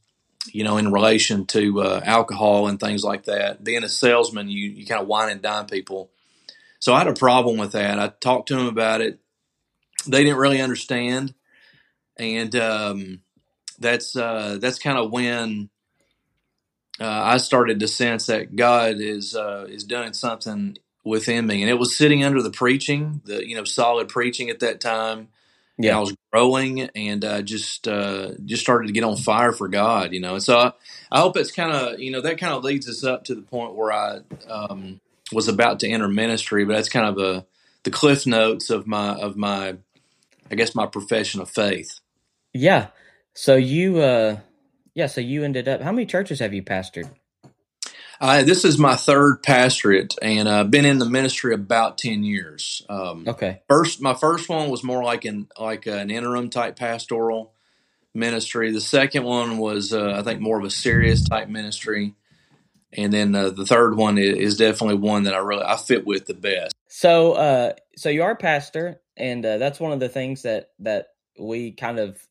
you 0.54 0.64
know, 0.64 0.78
in 0.78 0.92
relation 0.92 1.46
to 1.48 1.82
uh, 1.82 2.02
alcohol 2.04 2.68
and 2.68 2.80
things 2.80 3.04
like 3.04 3.26
that. 3.26 3.64
Being 3.64 3.84
a 3.84 3.90
salesman, 3.90 4.50
you, 4.50 4.70
you 4.70 4.86
kind 4.86 5.02
of 5.02 5.08
wine 5.08 5.32
and 5.32 5.42
dine 5.42 5.66
people. 5.66 6.12
So 6.80 6.94
I 6.94 7.00
had 7.00 7.08
a 7.08 7.14
problem 7.14 7.58
with 7.58 7.72
that. 7.72 8.00
I 8.00 8.10
talked 8.20 8.50
to 8.50 8.56
them 8.56 8.68
about 8.68 9.02
it. 9.02 9.20
They 10.08 10.24
didn't 10.24 10.38
really 10.38 10.62
understand, 10.62 11.34
and 12.18 12.56
um, 12.56 13.22
that's 13.80 14.16
uh, 14.16 14.60
that's 14.62 14.78
kind 14.78 15.00
of 15.00 15.12
when 15.12 15.70
uh, 17.00 17.08
I 17.08 17.38
started 17.38 17.80
to 17.80 17.88
sense 17.88 18.28
that 18.28 18.56
God 18.56 18.98
is 19.00 19.36
uh, 19.36 19.66
is 19.68 19.84
doing 19.84 20.14
something 20.14 20.78
within 21.04 21.48
me, 21.48 21.62
and 21.62 21.72
it 21.72 21.80
was 21.80 21.98
sitting 21.98 22.24
under 22.24 22.44
the 22.44 22.52
preaching, 22.52 23.22
the 23.26 23.48
you 23.48 23.56
know 23.56 23.64
solid 23.64 24.10
preaching 24.10 24.52
at 24.52 24.60
that 24.60 24.80
time 24.80 25.30
yeah, 25.78 25.90
and 25.90 25.98
I 25.98 26.00
was 26.00 26.16
growing 26.32 26.82
and 26.82 27.26
uh, 27.26 27.42
just 27.42 27.88
uh, 27.88 28.32
just 28.46 28.64
started 28.64 28.88
to 28.88 28.94
get 28.94 29.04
on 29.04 29.18
fire 29.18 29.52
for 29.52 29.68
God, 29.68 30.14
you 30.14 30.22
know. 30.22 30.36
And 30.36 30.44
so 30.44 30.58
I, 30.58 30.72
I 31.12 31.20
hope 31.20 31.36
it's 31.38 31.52
kind 31.52 31.72
of 31.72 32.00
you 32.00 32.12
know 32.12 32.22
that 32.22 32.38
kind 32.38 32.54
of 32.54 32.64
leads 32.64 32.88
us 32.88 33.04
up 33.04 33.26
to 33.26 33.36
the 33.36 33.42
point 33.42 33.76
where 33.76 33.92
I 33.92 34.20
um, 34.48 35.02
was 35.32 35.48
about 35.48 35.82
to 35.82 35.90
enter 35.90 36.08
ministry, 36.08 36.66
but 36.66 36.76
that's 36.76 36.90
kind 36.90 37.08
of 37.08 37.18
a 37.18 37.46
the 37.84 37.92
cliff 37.92 38.26
notes 38.26 38.70
of 38.70 38.88
my 38.88 39.16
of 39.16 39.36
my 39.36 39.78
I 40.50 40.56
guess 40.56 40.76
my 40.76 40.86
profession 40.86 41.42
of 41.42 41.50
faith. 41.50 42.00
Yeah. 42.54 42.88
So 43.34 43.56
you 43.56 44.00
uh 44.00 44.38
yeah, 44.94 45.08
so 45.08 45.20
you 45.20 45.44
ended 45.44 45.68
up 45.68 45.82
how 45.82 45.92
many 45.92 46.06
churches 46.06 46.40
have 46.40 46.54
you 46.54 46.64
pastored? 46.64 47.10
Uh, 48.20 48.44
this 48.44 48.64
is 48.64 48.78
my 48.78 48.96
third 48.96 49.44
pastorate, 49.44 50.16
and 50.22 50.48
I've 50.48 50.68
uh, 50.68 50.70
been 50.70 50.86
in 50.86 51.00
the 51.00 51.10
ministry 51.10 51.54
about 51.54 51.98
ten 51.98 52.24
years. 52.24 52.82
Um, 52.90 53.26
okay. 53.28 53.62
First, 53.68 54.02
my 54.02 54.14
first 54.14 54.50
one 54.50 54.70
was 54.70 54.84
more 54.84 55.04
like 55.04 55.26
an 55.26 55.48
like 55.60 55.86
an 55.86 56.10
interim 56.10 56.50
type 56.50 56.78
pastoral 56.78 57.54
ministry. 58.14 58.72
The 58.72 58.82
second 58.82 59.24
one 59.24 59.58
was, 59.58 59.94
uh, 59.94 60.14
I 60.18 60.24
think, 60.24 60.40
more 60.40 60.58
of 60.58 60.66
a 60.66 60.72
serious 60.72 61.28
type 61.28 61.50
ministry, 61.50 62.16
and 62.94 63.12
then 63.12 63.36
uh, 63.36 63.50
the 63.50 63.66
third 63.66 63.96
one 63.98 64.18
is, 64.18 64.58
definitely 64.58 64.98
one 64.98 65.24
that 65.24 65.34
I 65.34 65.40
really 65.40 65.64
I 65.66 65.76
fit 65.76 66.06
with 66.06 66.26
the 66.26 66.34
best. 66.34 66.74
So, 66.88 67.34
uh, 67.34 67.74
so 67.98 68.10
you 68.10 68.24
are 68.24 68.32
a 68.32 68.38
pastor, 68.38 69.02
and 69.18 69.46
uh, 69.46 69.58
that's 69.58 69.80
one 69.80 69.92
of 69.92 70.00
the 70.00 70.10
things 70.10 70.44
that 70.44 70.70
that 70.80 71.08
we 71.38 71.72
kind 71.72 72.00
of 72.00 72.26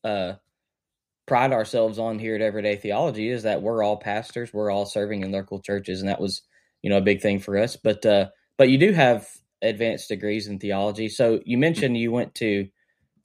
pride 1.25 1.53
ourselves 1.53 1.99
on 1.99 2.19
here 2.19 2.35
at 2.35 2.41
Everyday 2.41 2.75
Theology 2.75 3.29
is 3.29 3.43
that 3.43 3.61
we're 3.61 3.83
all 3.83 3.97
pastors, 3.97 4.53
we're 4.53 4.71
all 4.71 4.85
serving 4.85 5.23
in 5.23 5.31
local 5.31 5.59
churches, 5.59 6.01
and 6.01 6.09
that 6.09 6.21
was 6.21 6.41
you 6.81 6.89
know 6.89 6.97
a 6.97 7.01
big 7.01 7.21
thing 7.21 7.39
for 7.39 7.57
us. 7.57 7.75
But 7.75 8.05
uh, 8.05 8.29
but 8.57 8.69
you 8.69 8.77
do 8.77 8.93
have 8.93 9.27
advanced 9.61 10.09
degrees 10.09 10.47
in 10.47 10.59
theology. 10.59 11.09
So 11.09 11.41
you 11.45 11.57
mentioned 11.57 11.97
you 11.97 12.11
went 12.11 12.35
to 12.35 12.67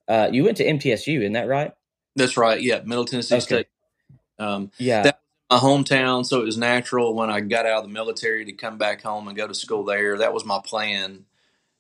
uh, 0.09 0.31
you 0.33 0.45
went 0.45 0.57
to 0.59 0.65
MTSU, 0.65 1.21
isn't 1.21 1.33
that 1.35 1.49
right? 1.49 1.73
That's 2.17 2.37
right. 2.37 2.61
Yeah, 2.61 2.81
Middle 2.85 3.05
Tennessee 3.05 3.37
okay. 3.37 3.41
State. 3.41 3.69
Um, 4.39 4.71
yeah, 4.79 5.03
that 5.03 5.21
was 5.51 5.63
my 5.63 5.69
hometown, 5.69 6.25
so 6.27 6.41
it 6.41 6.47
was 6.47 6.57
natural 6.57 7.15
when 7.15 7.31
I 7.31 7.41
got 7.41 7.67
out 7.67 7.79
of 7.79 7.85
the 7.85 7.93
military 7.93 8.45
to 8.47 8.53
come 8.53 8.79
back 8.79 9.03
home 9.03 9.29
and 9.29 9.37
go 9.37 9.47
to 9.47 9.55
school 9.55 9.85
there. 9.85 10.19
That 10.19 10.33
was 10.33 10.45
my 10.45 10.61
plan, 10.65 11.27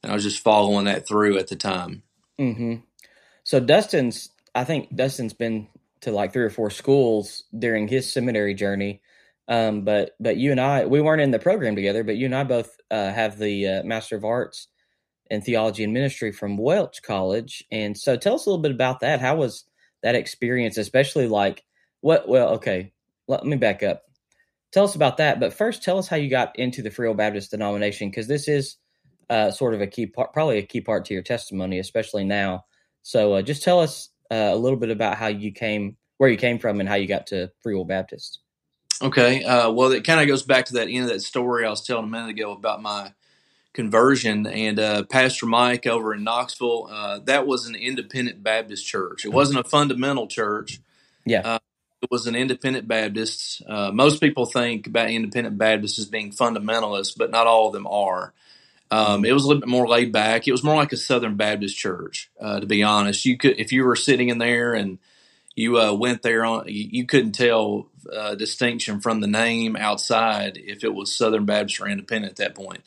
and 0.02 0.12
I 0.12 0.14
was 0.14 0.24
just 0.24 0.42
following 0.42 0.84
that 0.84 1.08
through 1.08 1.38
at 1.38 1.48
the 1.48 1.56
time. 1.56 2.02
hmm 2.38 2.76
So 3.44 3.60
Dustin's, 3.60 4.30
I 4.54 4.64
think 4.64 4.94
Dustin's 4.94 5.32
been 5.32 5.68
to 6.02 6.12
like 6.12 6.32
three 6.32 6.44
or 6.44 6.50
four 6.50 6.70
schools 6.70 7.44
during 7.58 7.88
his 7.88 8.12
seminary 8.12 8.54
journey. 8.54 9.02
Um, 9.48 9.82
but 9.82 10.12
but 10.20 10.36
you 10.36 10.52
and 10.52 10.60
I, 10.60 10.86
we 10.86 11.00
weren't 11.00 11.22
in 11.22 11.32
the 11.32 11.38
program 11.38 11.74
together, 11.74 12.04
but 12.04 12.16
you 12.16 12.26
and 12.26 12.34
I 12.34 12.44
both 12.44 12.76
uh, 12.90 13.12
have 13.12 13.38
the 13.38 13.66
uh, 13.66 13.82
Master 13.82 14.16
of 14.16 14.24
Arts 14.24 14.68
in 15.28 15.40
Theology 15.40 15.84
and 15.84 15.92
Ministry 15.92 16.32
from 16.32 16.56
Welch 16.56 17.02
College. 17.02 17.64
And 17.70 17.98
so, 17.98 18.16
tell 18.16 18.34
us 18.34 18.46
a 18.46 18.50
little 18.50 18.62
bit 18.62 18.70
about 18.70 19.00
that. 19.00 19.20
How 19.20 19.36
was 19.36 19.64
that 20.02 20.14
experience, 20.14 20.76
especially 20.76 21.26
like 21.26 21.64
what? 22.00 22.28
Well, 22.28 22.50
okay, 22.54 22.92
let 23.26 23.44
me 23.44 23.56
back 23.56 23.82
up. 23.82 24.02
Tell 24.72 24.84
us 24.84 24.94
about 24.94 25.16
that, 25.16 25.40
but 25.40 25.52
first, 25.52 25.82
tell 25.82 25.98
us 25.98 26.06
how 26.06 26.16
you 26.16 26.30
got 26.30 26.56
into 26.56 26.80
the 26.80 26.90
Free 26.90 27.08
Will 27.08 27.14
Baptist 27.14 27.50
denomination 27.50 28.08
because 28.08 28.28
this 28.28 28.46
is 28.46 28.76
uh, 29.30 29.50
sort 29.50 29.74
of 29.74 29.80
a 29.80 29.86
key 29.88 30.06
part, 30.06 30.32
probably 30.32 30.58
a 30.58 30.62
key 30.62 30.80
part 30.80 31.04
to 31.06 31.14
your 31.14 31.24
testimony, 31.24 31.80
especially 31.80 32.22
now. 32.22 32.66
So, 33.02 33.34
uh, 33.34 33.42
just 33.42 33.64
tell 33.64 33.80
us 33.80 34.10
uh, 34.30 34.50
a 34.52 34.56
little 34.56 34.78
bit 34.78 34.90
about 34.90 35.16
how 35.16 35.26
you 35.28 35.52
came, 35.52 35.96
where 36.18 36.30
you 36.30 36.36
came 36.36 36.58
from, 36.58 36.80
and 36.80 36.88
how 36.88 36.94
you 36.94 37.06
got 37.06 37.28
to 37.28 37.50
Free 37.62 37.74
Will 37.74 37.84
Baptist. 37.84 38.40
Okay. 39.02 39.42
Uh, 39.42 39.70
well, 39.70 39.92
it 39.92 40.04
kind 40.04 40.20
of 40.20 40.28
goes 40.28 40.42
back 40.42 40.66
to 40.66 40.74
that 40.74 40.88
end 40.88 41.04
of 41.04 41.10
that 41.10 41.20
story 41.20 41.64
I 41.64 41.70
was 41.70 41.84
telling 41.84 42.04
a 42.04 42.08
minute 42.08 42.30
ago 42.30 42.52
about 42.52 42.82
my 42.82 43.12
conversion 43.72 44.46
and 44.46 44.78
uh, 44.78 45.04
Pastor 45.04 45.46
Mike 45.46 45.86
over 45.86 46.12
in 46.12 46.24
Knoxville. 46.24 46.88
Uh, 46.90 47.18
that 47.20 47.46
was 47.46 47.66
an 47.66 47.74
independent 47.74 48.42
Baptist 48.42 48.86
church. 48.86 49.24
It 49.24 49.32
wasn't 49.32 49.64
a 49.64 49.68
fundamental 49.68 50.26
church. 50.26 50.80
Yeah. 51.24 51.40
Uh, 51.40 51.58
it 52.02 52.10
was 52.10 52.26
an 52.26 52.34
independent 52.34 52.88
Baptist. 52.88 53.62
Uh, 53.66 53.90
most 53.92 54.20
people 54.20 54.46
think 54.46 54.86
about 54.86 55.10
independent 55.10 55.58
Baptists 55.58 55.98
as 55.98 56.06
being 56.06 56.32
fundamentalists, 56.32 57.16
but 57.16 57.30
not 57.30 57.46
all 57.46 57.68
of 57.68 57.72
them 57.72 57.86
are. 57.86 58.32
Um, 58.90 59.24
it 59.24 59.32
was 59.32 59.44
a 59.44 59.48
little 59.48 59.60
bit 59.60 59.68
more 59.68 59.86
laid 59.86 60.12
back. 60.12 60.48
It 60.48 60.52
was 60.52 60.64
more 60.64 60.74
like 60.74 60.92
a 60.92 60.96
Southern 60.96 61.36
Baptist 61.36 61.76
church, 61.76 62.30
uh, 62.40 62.60
to 62.60 62.66
be 62.66 62.82
honest. 62.82 63.24
You 63.24 63.38
could, 63.38 63.58
if 63.58 63.72
you 63.72 63.84
were 63.84 63.96
sitting 63.96 64.30
in 64.30 64.38
there 64.38 64.74
and 64.74 64.98
you 65.54 65.78
uh, 65.78 65.92
went 65.92 66.22
there 66.22 66.44
on, 66.44 66.66
you, 66.66 66.88
you 66.90 67.06
couldn't 67.06 67.32
tell 67.32 67.88
uh, 68.12 68.34
distinction 68.34 69.00
from 69.00 69.20
the 69.20 69.26
name 69.26 69.76
outside 69.76 70.56
if 70.56 70.82
it 70.82 70.92
was 70.92 71.14
Southern 71.14 71.44
Baptist 71.44 71.80
or 71.80 71.88
Independent 71.88 72.32
at 72.32 72.36
that 72.38 72.54
point. 72.54 72.82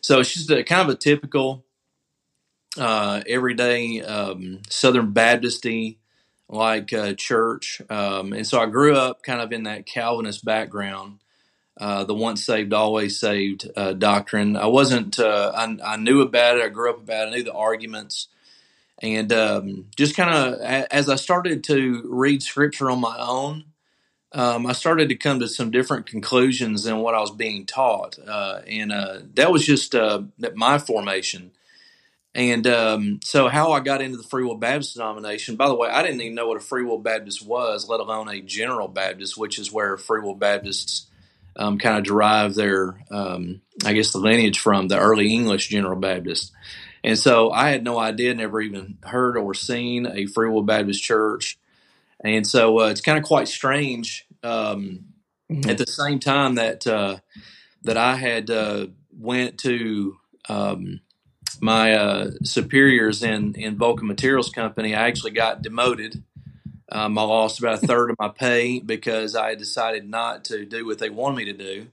So 0.00 0.20
it's 0.20 0.34
just 0.34 0.50
a 0.50 0.62
kind 0.62 0.82
of 0.82 0.94
a 0.94 0.98
typical, 0.98 1.64
uh, 2.78 3.22
everyday 3.26 4.02
um, 4.02 4.60
Southern 4.68 5.12
Baptisty 5.12 5.96
like 6.48 6.92
uh, 6.92 7.14
church. 7.14 7.80
Um, 7.90 8.32
and 8.32 8.46
so 8.46 8.60
I 8.60 8.66
grew 8.66 8.94
up 8.94 9.22
kind 9.22 9.40
of 9.40 9.52
in 9.52 9.64
that 9.64 9.86
Calvinist 9.86 10.44
background, 10.44 11.18
uh, 11.78 12.04
the 12.04 12.14
once 12.14 12.44
saved, 12.44 12.72
always 12.72 13.18
saved 13.18 13.70
uh, 13.76 13.92
doctrine. 13.92 14.56
I 14.56 14.66
wasn't, 14.66 15.18
uh, 15.18 15.52
I, 15.54 15.76
I, 15.84 15.96
knew 15.96 16.22
about 16.22 16.56
it. 16.56 16.62
I 16.62 16.68
grew 16.68 16.90
up 16.90 16.98
about 16.98 17.28
it. 17.28 17.30
I 17.30 17.36
knew 17.36 17.42
the 17.42 17.52
arguments. 17.52 18.28
And 19.02 19.30
um, 19.32 19.86
just 19.94 20.16
kind 20.16 20.30
of 20.30 20.60
as 20.60 21.10
I 21.10 21.16
started 21.16 21.64
to 21.64 22.02
read 22.08 22.42
scripture 22.42 22.90
on 22.90 22.98
my 23.00 23.16
own, 23.18 23.64
um, 24.32 24.66
I 24.66 24.72
started 24.72 25.10
to 25.10 25.16
come 25.16 25.40
to 25.40 25.48
some 25.48 25.70
different 25.70 26.06
conclusions 26.06 26.84
than 26.84 26.98
what 26.98 27.14
I 27.14 27.20
was 27.20 27.30
being 27.30 27.66
taught. 27.66 28.18
Uh, 28.26 28.62
and 28.66 28.90
uh, 28.90 29.18
that 29.34 29.52
was 29.52 29.66
just 29.66 29.94
my 30.54 30.78
formation. 30.78 31.50
And 32.34 32.66
um, 32.66 33.20
so, 33.24 33.48
how 33.48 33.72
I 33.72 33.80
got 33.80 34.02
into 34.02 34.18
the 34.18 34.22
Free 34.22 34.44
Will 34.44 34.58
Baptist 34.58 34.94
denomination, 34.94 35.56
by 35.56 35.68
the 35.68 35.74
way, 35.74 35.88
I 35.88 36.02
didn't 36.02 36.20
even 36.20 36.34
know 36.34 36.46
what 36.46 36.58
a 36.58 36.60
Free 36.60 36.84
Will 36.84 36.98
Baptist 36.98 37.46
was, 37.46 37.88
let 37.88 37.98
alone 37.98 38.28
a 38.28 38.42
General 38.42 38.88
Baptist, 38.88 39.38
which 39.38 39.58
is 39.58 39.72
where 39.72 39.96
Free 39.96 40.20
Will 40.20 40.34
Baptists 40.34 41.06
um, 41.56 41.78
kind 41.78 41.98
of 41.98 42.04
derive 42.04 42.54
their, 42.54 42.98
um, 43.10 43.60
I 43.84 43.92
guess, 43.92 44.12
the 44.12 44.18
lineage 44.18 44.58
from 44.58 44.88
the 44.88 44.98
early 44.98 45.32
English 45.32 45.68
General 45.68 45.98
Baptist. 45.98 46.52
And 47.02 47.18
so, 47.18 47.50
I 47.50 47.70
had 47.70 47.84
no 47.84 47.98
idea, 47.98 48.34
never 48.34 48.60
even 48.60 48.98
heard 49.02 49.36
or 49.36 49.54
seen 49.54 50.06
a 50.06 50.26
Free 50.26 50.48
Will 50.48 50.62
Baptist 50.62 51.02
church. 51.02 51.58
And 52.20 52.46
so, 52.46 52.80
uh, 52.80 52.88
it's 52.88 53.00
kind 53.00 53.18
of 53.18 53.24
quite 53.24 53.48
strange. 53.48 54.26
Um, 54.42 55.06
mm-hmm. 55.50 55.68
At 55.68 55.78
the 55.78 55.86
same 55.86 56.18
time 56.18 56.56
that 56.56 56.86
uh, 56.86 57.18
that 57.82 57.96
I 57.96 58.16
had 58.16 58.50
uh, 58.50 58.86
went 59.18 59.58
to 59.58 60.16
um, 60.48 61.00
my 61.60 61.94
uh, 61.94 62.30
superiors 62.42 63.22
in 63.22 63.54
in 63.54 63.76
Vulcan 63.76 64.06
Materials 64.06 64.50
Company, 64.50 64.94
I 64.94 65.08
actually 65.08 65.32
got 65.32 65.62
demoted. 65.62 66.22
Um, 66.90 67.18
I 67.18 67.22
lost 67.22 67.58
about 67.58 67.82
a 67.82 67.86
third 67.86 68.10
of 68.10 68.16
my 68.18 68.28
pay 68.28 68.78
because 68.78 69.34
I 69.34 69.54
decided 69.54 70.08
not 70.08 70.44
to 70.46 70.64
do 70.64 70.86
what 70.86 70.98
they 70.98 71.10
wanted 71.10 71.36
me 71.36 71.44
to 71.46 71.52
do, 71.52 71.88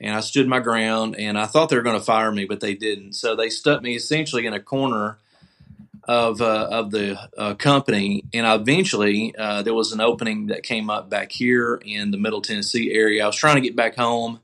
and 0.00 0.14
I 0.14 0.20
stood 0.20 0.46
my 0.46 0.60
ground. 0.60 1.16
And 1.18 1.38
I 1.38 1.46
thought 1.46 1.68
they 1.68 1.76
were 1.76 1.82
going 1.82 1.98
to 1.98 2.04
fire 2.04 2.30
me, 2.30 2.44
but 2.44 2.60
they 2.60 2.74
didn't. 2.74 3.14
So 3.14 3.34
they 3.34 3.48
stuck 3.48 3.82
me 3.82 3.96
essentially 3.96 4.46
in 4.46 4.52
a 4.52 4.60
corner 4.60 5.18
of 6.04 6.42
uh, 6.42 6.68
of 6.70 6.90
the 6.90 7.18
uh, 7.38 7.54
company. 7.54 8.24
And 8.34 8.46
eventually, 8.46 9.34
uh, 9.36 9.62
there 9.62 9.74
was 9.74 9.92
an 9.92 10.00
opening 10.00 10.48
that 10.48 10.62
came 10.62 10.90
up 10.90 11.08
back 11.08 11.32
here 11.32 11.80
in 11.84 12.10
the 12.10 12.18
Middle 12.18 12.42
Tennessee 12.42 12.92
area. 12.92 13.24
I 13.24 13.26
was 13.26 13.36
trying 13.36 13.56
to 13.56 13.62
get 13.62 13.76
back 13.76 13.96
home 13.96 14.40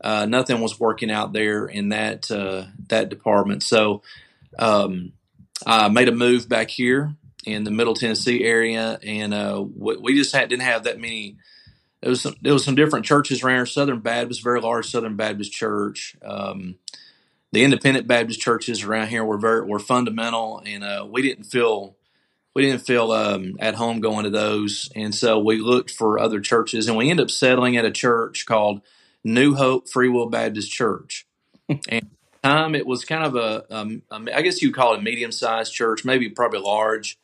uh, 0.00 0.26
nothing 0.26 0.60
was 0.60 0.78
working 0.78 1.10
out 1.10 1.32
there 1.32 1.66
in 1.66 1.90
that 1.90 2.30
uh, 2.30 2.64
that 2.88 3.08
department. 3.08 3.62
So 3.62 4.02
um, 4.58 5.12
I 5.66 5.88
made 5.88 6.08
a 6.08 6.12
move 6.12 6.48
back 6.48 6.70
here 6.70 7.14
in 7.46 7.64
the 7.64 7.70
Middle 7.70 7.94
Tennessee 7.94 8.44
area, 8.44 8.98
and 9.02 9.32
uh, 9.32 9.64
we 9.76 10.14
just 10.14 10.34
had, 10.34 10.48
didn't 10.48 10.62
have 10.62 10.84
that 10.84 11.00
many. 11.00 11.36
There 12.02 12.10
was 12.10 12.20
some, 12.20 12.34
there 12.42 12.52
was 12.52 12.64
some 12.64 12.74
different 12.74 13.06
churches 13.06 13.42
around 13.42 13.56
here. 13.56 13.66
Southern 13.66 14.00
Baptist, 14.00 14.42
very 14.42 14.60
large 14.60 14.90
Southern 14.90 15.16
Baptist 15.16 15.52
church. 15.52 16.16
Um, 16.22 16.74
the 17.52 17.64
independent 17.64 18.06
Baptist 18.06 18.40
churches 18.40 18.82
around 18.82 19.08
here 19.08 19.24
were 19.24 19.38
very 19.38 19.64
were 19.64 19.78
fundamental, 19.78 20.60
and 20.66 20.84
uh, 20.84 21.06
we 21.08 21.22
didn't 21.22 21.44
feel 21.44 21.96
we 22.54 22.62
didn't 22.62 22.82
feel 22.82 23.12
um, 23.12 23.56
at 23.60 23.76
home 23.76 24.00
going 24.00 24.24
to 24.24 24.30
those, 24.30 24.90
and 24.96 25.14
so 25.14 25.38
we 25.38 25.58
looked 25.58 25.92
for 25.92 26.18
other 26.18 26.40
churches, 26.40 26.88
and 26.88 26.96
we 26.96 27.10
ended 27.10 27.24
up 27.24 27.30
settling 27.30 27.76
at 27.76 27.84
a 27.84 27.92
church 27.92 28.44
called 28.44 28.82
New 29.22 29.54
Hope 29.54 29.88
Free 29.88 30.08
Will 30.08 30.28
Baptist 30.28 30.70
Church. 30.70 31.26
and 31.88 32.10
time 32.42 32.74
it 32.74 32.86
was 32.86 33.04
kind 33.04 33.24
of 33.24 33.36
a, 33.36 33.76
um, 33.76 34.02
I 34.12 34.42
guess 34.42 34.62
you'd 34.62 34.74
call 34.74 34.94
it 34.94 35.00
a 35.00 35.02
medium 35.02 35.32
sized 35.32 35.72
church, 35.72 36.04
maybe 36.04 36.28
probably 36.28 36.60
large 36.60 37.18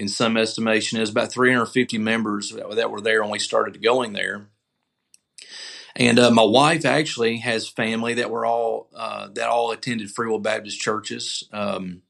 in 0.00 0.08
some 0.08 0.38
estimation. 0.38 0.98
is 0.98 1.10
about 1.10 1.30
350 1.30 1.98
members 1.98 2.50
that 2.52 2.90
were 2.90 3.02
there 3.02 3.20
when 3.20 3.30
we 3.30 3.38
started 3.38 3.82
going 3.82 4.14
there. 4.14 4.46
And 5.94 6.18
uh, 6.18 6.30
my 6.30 6.42
wife 6.42 6.86
actually 6.86 7.38
has 7.38 7.68
family 7.68 8.14
that 8.14 8.30
were 8.30 8.46
all 8.46 8.88
uh, 8.96 9.28
that 9.34 9.48
all 9.48 9.72
attended 9.72 10.10
Free 10.10 10.28
Will 10.28 10.38
Baptist 10.38 10.80
churches. 10.80 11.44
Um, 11.52 12.02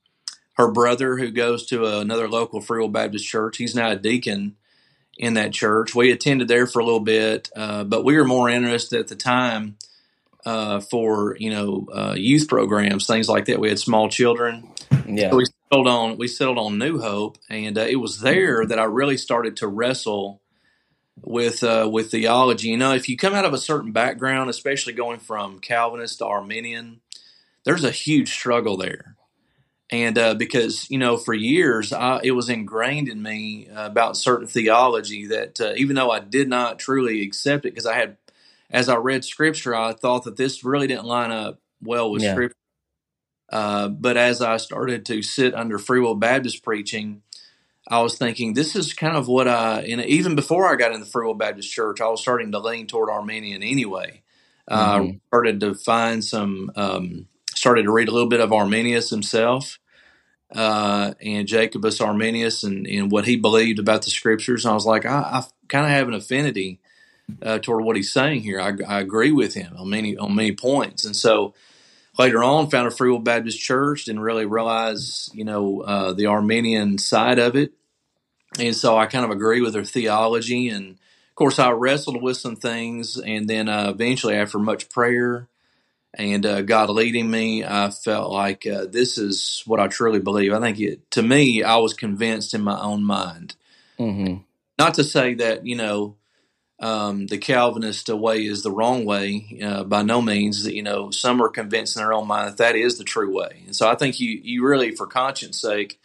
her 0.52 0.70
brother, 0.70 1.16
who 1.16 1.32
goes 1.32 1.66
to 1.66 1.84
another 1.98 2.28
local 2.28 2.60
Free 2.60 2.80
Will 2.80 2.88
Baptist 2.88 3.26
church, 3.26 3.56
he's 3.56 3.74
now 3.74 3.90
a 3.90 3.96
deacon 3.96 4.56
in 5.18 5.34
that 5.34 5.52
church. 5.52 5.92
We 5.92 6.12
attended 6.12 6.46
there 6.46 6.68
for 6.68 6.78
a 6.78 6.84
little 6.84 7.00
bit, 7.00 7.50
uh, 7.56 7.82
but 7.84 8.04
we 8.04 8.16
were 8.16 8.24
more 8.24 8.48
interested 8.48 9.00
at 9.00 9.08
the 9.08 9.16
time 9.16 9.78
uh, 10.44 10.78
for 10.78 11.36
you 11.40 11.50
know 11.50 11.88
uh, 11.92 12.14
youth 12.16 12.46
programs, 12.46 13.06
things 13.06 13.28
like 13.28 13.46
that. 13.46 13.58
We 13.58 13.70
had 13.70 13.80
small 13.80 14.08
children. 14.08 14.70
Yeah, 15.08 15.30
so 15.30 15.38
we 15.38 15.46
settled 15.70 15.88
on 15.88 16.16
we 16.16 16.28
settled 16.28 16.58
on 16.58 16.78
New 16.78 17.00
Hope, 17.00 17.38
and 17.48 17.78
uh, 17.78 17.82
it 17.82 17.96
was 17.96 18.20
there 18.20 18.64
that 18.66 18.78
I 18.78 18.84
really 18.84 19.16
started 19.16 19.56
to 19.58 19.68
wrestle 19.68 20.40
with 21.16 21.62
uh, 21.62 21.88
with 21.90 22.10
theology. 22.10 22.68
You 22.68 22.76
know, 22.76 22.94
if 22.94 23.08
you 23.08 23.16
come 23.16 23.34
out 23.34 23.44
of 23.44 23.52
a 23.52 23.58
certain 23.58 23.92
background, 23.92 24.50
especially 24.50 24.92
going 24.92 25.20
from 25.20 25.60
Calvinist 25.60 26.18
to 26.18 26.26
Arminian, 26.26 27.00
there's 27.64 27.84
a 27.84 27.90
huge 27.90 28.30
struggle 28.30 28.76
there 28.76 29.16
and 29.90 30.16
uh, 30.18 30.34
because 30.34 30.88
you 30.90 30.98
know 30.98 31.16
for 31.16 31.34
years 31.34 31.92
I, 31.92 32.20
it 32.22 32.30
was 32.30 32.48
ingrained 32.48 33.08
in 33.08 33.22
me 33.22 33.68
uh, 33.68 33.86
about 33.86 34.16
certain 34.16 34.46
theology 34.46 35.26
that 35.26 35.60
uh, 35.60 35.72
even 35.76 35.96
though 35.96 36.10
I 36.10 36.20
did 36.20 36.48
not 36.48 36.78
truly 36.78 37.22
accept 37.22 37.64
it 37.64 37.70
because 37.70 37.86
I 37.86 37.96
had 37.96 38.16
as 38.70 38.88
I 38.88 38.96
read 38.96 39.24
scripture 39.24 39.74
I 39.74 39.92
thought 39.92 40.24
that 40.24 40.36
this 40.36 40.64
really 40.64 40.86
didn't 40.86 41.06
line 41.06 41.32
up 41.32 41.60
well 41.82 42.10
with 42.10 42.22
yeah. 42.22 42.32
scripture 42.32 42.56
uh, 43.50 43.88
but 43.88 44.16
as 44.16 44.40
I 44.40 44.56
started 44.58 45.06
to 45.06 45.22
sit 45.22 45.54
under 45.54 45.78
free 45.78 46.00
will 46.00 46.14
Baptist 46.14 46.62
preaching 46.62 47.22
I 47.88 48.02
was 48.02 48.16
thinking 48.16 48.54
this 48.54 48.76
is 48.76 48.92
kind 48.92 49.16
of 49.16 49.28
what 49.28 49.48
I 49.48 49.82
and 49.82 50.00
even 50.02 50.34
before 50.34 50.70
I 50.70 50.76
got 50.76 50.92
in 50.92 51.00
the 51.00 51.06
free 51.06 51.26
will 51.26 51.34
Baptist 51.34 51.70
church 51.70 52.00
I 52.00 52.08
was 52.08 52.20
starting 52.20 52.52
to 52.52 52.58
lean 52.58 52.86
toward 52.86 53.10
Arminian 53.10 53.62
anyway 53.62 54.22
mm-hmm. 54.68 55.10
I 55.10 55.20
started 55.28 55.60
to 55.60 55.74
find 55.74 56.24
some 56.24 56.70
um, 56.76 57.26
started 57.54 57.84
to 57.84 57.92
read 57.92 58.08
a 58.08 58.12
little 58.12 58.28
bit 58.28 58.40
of 58.40 58.52
Arminius 58.52 59.10
himself 59.10 59.78
uh, 60.54 61.14
and 61.20 61.46
Jacobus 61.46 62.00
Arminius 62.00 62.64
and, 62.64 62.86
and 62.86 63.10
what 63.10 63.26
he 63.26 63.36
believed 63.36 63.78
about 63.78 64.02
the 64.02 64.10
scriptures. 64.10 64.64
And 64.64 64.72
I 64.72 64.74
was 64.74 64.86
like, 64.86 65.06
I, 65.06 65.18
I 65.18 65.44
kind 65.68 65.86
of 65.86 65.92
have 65.92 66.08
an 66.08 66.14
affinity 66.14 66.80
uh, 67.42 67.58
toward 67.58 67.84
what 67.84 67.96
he's 67.96 68.12
saying 68.12 68.42
here. 68.42 68.60
I, 68.60 68.72
I, 68.88 69.00
agree 69.00 69.30
with 69.30 69.54
him 69.54 69.74
on 69.78 69.88
many 69.88 70.16
on 70.16 70.34
many 70.34 70.52
points. 70.52 71.04
And 71.04 71.14
so 71.14 71.54
later 72.18 72.42
on, 72.42 72.70
found 72.70 72.88
a 72.88 72.90
Free 72.90 73.10
Will 73.10 73.18
Baptist 73.18 73.60
Church, 73.60 74.04
didn't 74.04 74.20
really 74.20 74.46
realize 74.46 75.30
you 75.32 75.44
know 75.44 75.80
uh, 75.82 76.12
the 76.12 76.26
Arminian 76.26 76.98
side 76.98 77.38
of 77.38 77.56
it. 77.56 77.72
And 78.58 78.74
so 78.74 78.96
I 78.96 79.06
kind 79.06 79.24
of 79.24 79.30
agree 79.30 79.60
with 79.60 79.74
their 79.74 79.84
theology. 79.84 80.68
And 80.68 80.92
of 80.92 81.34
course, 81.36 81.58
I 81.58 81.70
wrestled 81.70 82.20
with 82.20 82.36
some 82.36 82.56
things. 82.56 83.16
And 83.16 83.48
then 83.48 83.68
uh, 83.68 83.90
eventually, 83.94 84.34
after 84.34 84.58
much 84.58 84.90
prayer, 84.90 85.48
and 86.14 86.44
uh, 86.44 86.62
God 86.62 86.90
leading 86.90 87.30
me, 87.30 87.64
I 87.64 87.90
felt 87.90 88.32
like 88.32 88.66
uh, 88.66 88.86
this 88.86 89.16
is 89.16 89.62
what 89.66 89.78
I 89.78 89.86
truly 89.86 90.18
believe. 90.18 90.52
I 90.52 90.60
think 90.60 90.80
it, 90.80 91.10
to 91.12 91.22
me, 91.22 91.62
I 91.62 91.76
was 91.76 91.94
convinced 91.94 92.52
in 92.52 92.62
my 92.62 92.78
own 92.80 93.04
mind. 93.04 93.54
Mm-hmm. 93.98 94.38
Not 94.78 94.94
to 94.94 95.04
say 95.04 95.34
that 95.34 95.66
you 95.66 95.76
know 95.76 96.16
um, 96.80 97.26
the 97.26 97.38
Calvinist 97.38 98.08
way 98.08 98.44
is 98.44 98.62
the 98.62 98.70
wrong 98.70 99.04
way. 99.04 99.58
Uh, 99.62 99.84
by 99.84 100.02
no 100.02 100.20
means. 100.22 100.66
You 100.66 100.82
know, 100.82 101.10
some 101.10 101.42
are 101.42 101.48
convinced 101.48 101.96
in 101.96 102.02
their 102.02 102.12
own 102.12 102.26
mind 102.26 102.48
that 102.48 102.56
that 102.58 102.76
is 102.76 102.98
the 102.98 103.04
true 103.04 103.34
way, 103.34 103.62
and 103.66 103.76
so 103.76 103.88
I 103.88 103.94
think 103.94 104.20
you 104.20 104.40
you 104.42 104.66
really, 104.66 104.94
for 104.94 105.06
conscience 105.06 105.60
sake, 105.60 106.00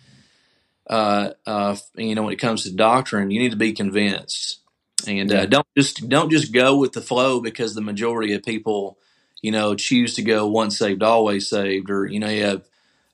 uh, 0.89 1.31
uh, 1.45 1.75
you 1.95 2.15
know, 2.15 2.23
when 2.23 2.33
it 2.33 2.39
comes 2.39 2.63
to 2.63 2.71
doctrine, 2.71 3.31
you 3.31 3.39
need 3.39 3.51
to 3.51 3.57
be 3.57 3.73
convinced, 3.73 4.59
and 5.07 5.31
uh, 5.31 5.45
don't 5.45 5.67
just 5.77 6.07
don't 6.09 6.29
just 6.31 6.53
go 6.53 6.77
with 6.77 6.93
the 6.93 7.01
flow 7.01 7.39
because 7.41 7.73
the 7.73 7.81
majority 7.81 8.33
of 8.33 8.43
people 8.43 8.97
you 9.45 9.51
know, 9.51 9.75
choose 9.75 10.15
to 10.15 10.23
go 10.23 10.47
once 10.47 10.75
saved, 10.79 11.03
always 11.03 11.47
saved, 11.47 11.91
or, 11.91 12.07
you 12.07 12.19
know, 12.19 12.29
you 12.29 12.43
have 12.43 12.63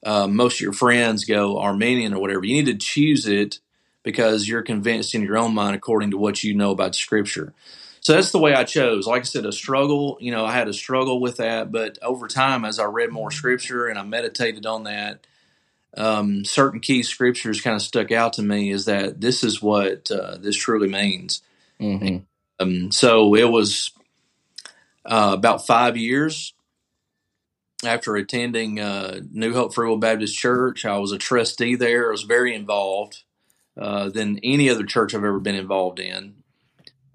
uh, 0.06 0.28
most 0.28 0.56
of 0.56 0.62
your 0.62 0.72
friends 0.72 1.26
go 1.26 1.60
Arminian 1.60 2.14
or 2.14 2.22
whatever. 2.22 2.46
You 2.46 2.56
need 2.56 2.72
to 2.72 2.78
choose 2.78 3.28
it 3.28 3.60
because 4.04 4.48
you're 4.48 4.62
convinced 4.62 5.14
in 5.16 5.22
your 5.22 5.38
own 5.38 5.54
mind 5.54 5.76
according 5.76 6.12
to 6.12 6.18
what 6.18 6.44
you 6.44 6.54
know 6.54 6.72
about 6.72 6.96
Scripture. 6.96 7.54
So 8.00 8.14
that's 8.14 8.32
the 8.32 8.40
way 8.40 8.56
I 8.56 8.64
chose. 8.64 9.06
Like 9.06 9.22
I 9.22 9.26
said, 9.26 9.46
a 9.46 9.52
struggle, 9.52 10.18
you 10.20 10.32
know, 10.32 10.44
I 10.44 10.54
had 10.54 10.68
a 10.68 10.74
struggle 10.74 11.20
with 11.22 11.38
that, 11.38 11.72
but 11.72 12.00
over 12.02 12.28
time, 12.28 12.66
as 12.66 12.80
I 12.80 12.86
read 12.86 13.12
more 13.12 13.30
Scripture 13.30 13.88
and 13.88 14.00
I 14.00 14.04
meditated 14.04 14.66
on 14.66 14.86
that, 14.86 15.26
um, 15.96 16.46
certain 16.46 16.80
key 16.80 17.04
scriptures 17.04 17.62
kind 17.62 17.76
of 17.76 17.82
stuck 17.82 18.12
out 18.12 18.34
to 18.34 18.42
me 18.42 18.72
is 18.72 18.86
that 18.86 19.20
this 19.20 19.44
is 19.44 19.62
what 19.62 20.10
uh, 20.10 20.38
this 20.40 20.56
truly 20.56 20.88
means. 20.88 21.42
Mm-hmm. 21.80 22.20
Um, 22.60 22.92
so 22.92 23.36
it 23.36 23.50
was 23.50 23.92
uh, 25.06 25.32
about 25.34 25.68
five 25.68 25.98
years 25.98 26.54
after 27.84 28.16
attending 28.16 28.80
uh, 28.80 29.20
New 29.32 29.54
Hope 29.54 29.74
Free 29.74 29.90
Will 29.90 29.98
Baptist 29.98 30.38
Church. 30.38 30.86
I 30.86 30.98
was 30.98 31.12
a 31.12 31.18
trustee 31.18 31.76
there. 31.76 32.08
I 32.08 32.12
was 32.12 32.24
very 32.24 32.56
involved 32.56 33.24
uh, 33.78 34.10
than 34.10 34.40
any 34.44 34.70
other 34.70 34.84
church 34.84 35.14
I've 35.14 35.24
ever 35.24 35.40
been 35.40 35.56
involved 35.56 36.00
in. 36.00 36.36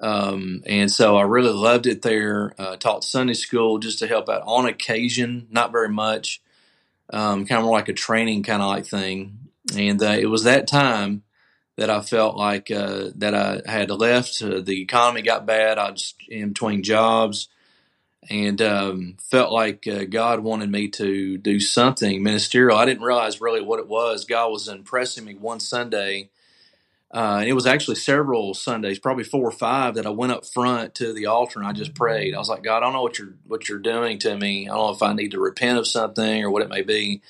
Um, 0.00 0.62
and 0.66 0.90
so 0.90 1.16
I 1.16 1.22
really 1.22 1.52
loved 1.52 1.86
it 1.86 2.02
there. 2.02 2.54
Uh, 2.58 2.76
taught 2.76 3.04
Sunday 3.04 3.34
school 3.34 3.78
just 3.78 3.98
to 4.00 4.06
help 4.06 4.28
out 4.28 4.42
on 4.44 4.66
occasion, 4.66 5.48
not 5.50 5.72
very 5.72 5.88
much, 5.88 6.42
um, 7.10 7.46
kind 7.46 7.62
of 7.62 7.70
like 7.70 7.88
a 7.88 7.94
training 7.94 8.42
kind 8.42 8.62
of 8.62 8.68
like 8.68 8.86
thing. 8.86 9.38
And 9.76 10.02
uh, 10.02 10.16
it 10.18 10.26
was 10.26 10.44
that 10.44 10.68
time 10.68 11.22
that 11.76 11.90
I 11.90 12.00
felt 12.00 12.36
like 12.36 12.70
uh, 12.70 13.10
that 13.16 13.34
I 13.34 13.60
had 13.70 13.90
left. 13.90 14.42
Uh, 14.42 14.60
the 14.60 14.80
economy 14.80 15.22
got 15.22 15.46
bad. 15.46 15.78
I 15.78 15.90
was 15.90 16.14
in 16.28 16.48
between 16.48 16.82
jobs 16.82 17.48
and 18.28 18.60
um, 18.62 19.16
felt 19.20 19.52
like 19.52 19.86
uh, 19.86 20.04
God 20.04 20.40
wanted 20.40 20.70
me 20.70 20.88
to 20.88 21.38
do 21.38 21.60
something 21.60 22.22
ministerial. 22.22 22.76
I 22.76 22.84
didn't 22.84 23.04
realize 23.04 23.40
really 23.40 23.60
what 23.60 23.78
it 23.78 23.88
was. 23.88 24.24
God 24.24 24.50
was 24.50 24.68
impressing 24.68 25.24
me 25.24 25.34
one 25.34 25.60
Sunday. 25.60 26.30
Uh, 27.12 27.38
and 27.40 27.48
it 27.48 27.52
was 27.52 27.66
actually 27.66 27.94
several 27.94 28.52
Sundays, 28.52 28.98
probably 28.98 29.24
four 29.24 29.44
or 29.46 29.52
five, 29.52 29.94
that 29.94 30.06
I 30.06 30.10
went 30.10 30.32
up 30.32 30.44
front 30.44 30.96
to 30.96 31.12
the 31.12 31.26
altar 31.26 31.60
and 31.60 31.68
I 31.68 31.72
just 31.72 31.94
prayed. 31.94 32.34
I 32.34 32.38
was 32.38 32.48
like, 32.48 32.62
God, 32.62 32.78
I 32.78 32.80
don't 32.80 32.92
know 32.92 33.02
what 33.02 33.18
you're 33.18 33.34
what 33.46 33.68
you're 33.68 33.78
doing 33.78 34.18
to 34.20 34.36
me. 34.36 34.68
I 34.68 34.74
don't 34.74 34.86
know 34.86 34.92
if 34.92 35.02
I 35.02 35.12
need 35.12 35.30
to 35.30 35.40
repent 35.40 35.78
of 35.78 35.86
something 35.86 36.42
or 36.42 36.50
what 36.50 36.62
it 36.62 36.68
may 36.68 36.82
be. 36.82 37.22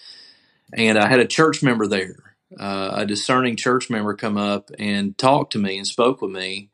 And 0.73 0.99
I 0.99 1.09
had 1.09 1.21
a 1.21 1.27
church 1.27 1.63
member 1.63 1.87
there, 1.87 2.35
uh, 2.59 2.91
a 2.95 3.07
discerning 3.07 3.57
church 3.57 3.91
member, 3.91 4.15
come 4.15 4.39
up 4.39 4.71
and 4.79 5.17
talk 5.17 5.51
to 5.51 5.59
me 5.59 5.77
and 5.77 5.87
spoke 5.87 6.23
with 6.23 6.33
me 6.33 6.71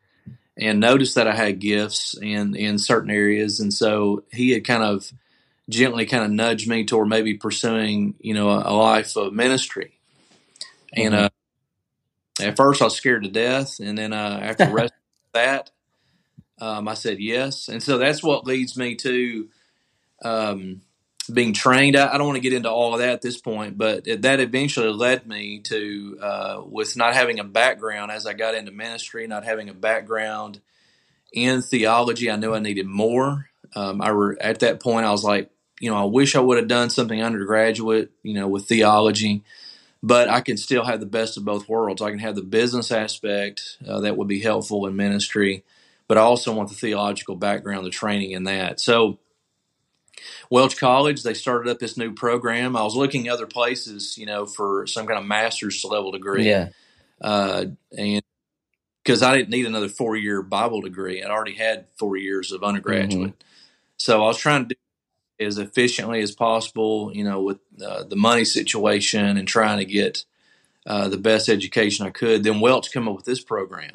and 0.57 0.79
noticed 0.79 1.15
that 1.15 1.27
I 1.27 1.35
had 1.35 1.59
gifts 1.59 2.15
in 2.19 2.55
in 2.55 2.77
certain 2.77 3.11
areas, 3.11 3.59
and 3.59 3.73
so 3.73 4.23
he 4.31 4.51
had 4.51 4.65
kind 4.65 4.83
of 4.83 5.11
gently 5.69 6.05
kind 6.05 6.23
of 6.23 6.31
nudged 6.31 6.67
me 6.67 6.85
toward 6.85 7.07
maybe 7.07 7.35
pursuing 7.35 8.15
you 8.19 8.33
know 8.33 8.49
a, 8.49 8.71
a 8.71 8.73
life 8.73 9.15
of 9.15 9.33
ministry. 9.33 9.99
And 10.93 11.13
mm-hmm. 11.13 11.25
uh, 11.25 11.29
at 12.39 12.57
first, 12.57 12.81
I 12.81 12.85
was 12.85 12.95
scared 12.95 13.23
to 13.23 13.29
death, 13.29 13.79
and 13.79 13.97
then 13.97 14.13
uh, 14.13 14.39
after 14.43 14.65
the 14.65 14.73
rest 14.73 14.93
that, 15.33 15.71
um, 16.59 16.87
I 16.87 16.93
said 16.93 17.19
yes, 17.19 17.67
and 17.67 17.81
so 17.81 17.97
that's 17.97 18.23
what 18.23 18.45
leads 18.45 18.77
me 18.77 18.95
to. 18.95 19.49
Um, 20.23 20.81
being 21.31 21.53
trained. 21.53 21.95
I, 21.95 22.13
I, 22.13 22.17
don't 22.17 22.27
want 22.27 22.35
to 22.37 22.41
get 22.41 22.53
into 22.53 22.69
all 22.69 22.93
of 22.93 22.99
that 22.99 23.09
at 23.09 23.21
this 23.21 23.39
point, 23.39 23.77
but 23.77 24.07
it, 24.07 24.23
that 24.23 24.39
eventually 24.39 24.89
led 24.89 25.25
me 25.25 25.59
to, 25.61 26.17
uh, 26.21 26.61
with 26.65 26.97
not 26.97 27.13
having 27.13 27.39
a 27.39 27.45
background 27.45 28.11
as 28.11 28.25
I 28.25 28.33
got 28.33 28.55
into 28.55 28.71
ministry, 28.71 29.25
not 29.27 29.45
having 29.45 29.69
a 29.69 29.73
background 29.73 30.59
in 31.33 31.61
theology, 31.61 32.29
I 32.29 32.35
knew 32.35 32.53
I 32.53 32.59
needed 32.59 32.85
more. 32.85 33.49
Um, 33.75 34.01
I 34.01 34.11
were 34.11 34.37
at 34.39 34.59
that 34.59 34.81
point, 34.81 35.05
I 35.05 35.11
was 35.11 35.23
like, 35.23 35.49
you 35.79 35.89
know, 35.89 35.97
I 35.97 36.05
wish 36.05 36.35
I 36.35 36.39
would 36.39 36.57
have 36.57 36.67
done 36.67 36.89
something 36.89 37.21
undergraduate, 37.21 38.11
you 38.21 38.35
know, 38.35 38.47
with 38.47 38.67
theology, 38.67 39.43
but 40.03 40.27
I 40.27 40.41
can 40.41 40.57
still 40.57 40.83
have 40.83 40.99
the 40.99 41.05
best 41.05 41.37
of 41.37 41.45
both 41.45 41.69
worlds. 41.69 42.01
I 42.01 42.09
can 42.09 42.19
have 42.19 42.35
the 42.35 42.43
business 42.43 42.91
aspect 42.91 43.77
uh, 43.87 44.01
that 44.01 44.17
would 44.17 44.27
be 44.27 44.41
helpful 44.41 44.85
in 44.85 44.97
ministry, 44.97 45.63
but 46.09 46.17
I 46.17 46.21
also 46.21 46.53
want 46.53 46.67
the 46.67 46.75
theological 46.75 47.37
background, 47.37 47.85
the 47.85 47.89
training 47.89 48.31
in 48.31 48.43
that. 48.43 48.81
So 48.81 49.17
Welch 50.49 50.77
College, 50.77 51.23
they 51.23 51.33
started 51.33 51.71
up 51.71 51.79
this 51.79 51.97
new 51.97 52.13
program. 52.13 52.75
I 52.75 52.83
was 52.83 52.97
looking 52.97 53.29
other 53.29 53.47
places, 53.47 54.17
you 54.17 54.25
know, 54.25 54.45
for 54.45 54.85
some 54.87 55.07
kind 55.07 55.17
of 55.17 55.25
master's 55.25 55.83
level 55.85 56.11
degree. 56.11 56.49
Yeah. 56.49 56.69
Uh, 57.21 57.65
and 57.97 58.21
because 59.03 59.23
I 59.23 59.35
didn't 59.35 59.51
need 59.51 59.65
another 59.65 59.87
four 59.87 60.17
year 60.17 60.41
Bible 60.41 60.81
degree, 60.81 61.23
I'd 61.23 61.31
already 61.31 61.55
had 61.55 61.87
four 61.97 62.17
years 62.17 62.51
of 62.51 62.61
undergraduate. 62.61 63.31
Mm-hmm. 63.31 63.47
So 63.95 64.21
I 64.21 64.27
was 64.27 64.37
trying 64.37 64.67
to 64.67 64.75
do 64.75 64.79
as 65.39 65.57
efficiently 65.57 66.21
as 66.21 66.31
possible, 66.31 67.11
you 67.13 67.23
know, 67.23 67.41
with 67.41 67.59
uh, 67.83 68.03
the 68.03 68.15
money 68.15 68.45
situation 68.45 69.37
and 69.37 69.47
trying 69.47 69.79
to 69.79 69.85
get 69.85 70.25
uh, 70.85 71.07
the 71.07 71.17
best 71.17 71.49
education 71.49 72.05
I 72.05 72.09
could. 72.09 72.43
Then 72.43 72.59
Welch 72.59 72.91
come 72.91 73.07
up 73.07 73.15
with 73.15 73.25
this 73.25 73.41
program. 73.41 73.93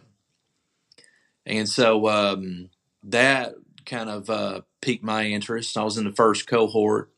And 1.47 1.69
so 1.69 2.09
um, 2.09 2.71
that 3.05 3.55
kind 3.87 4.11
of 4.11 4.31
uh, 4.31 4.61
piqued 4.81 5.05
my 5.05 5.25
interest. 5.25 5.77
I 5.77 5.85
was 5.85 5.97
in 5.97 6.05
the 6.05 6.13
first 6.13 6.47
cohort. 6.47 7.11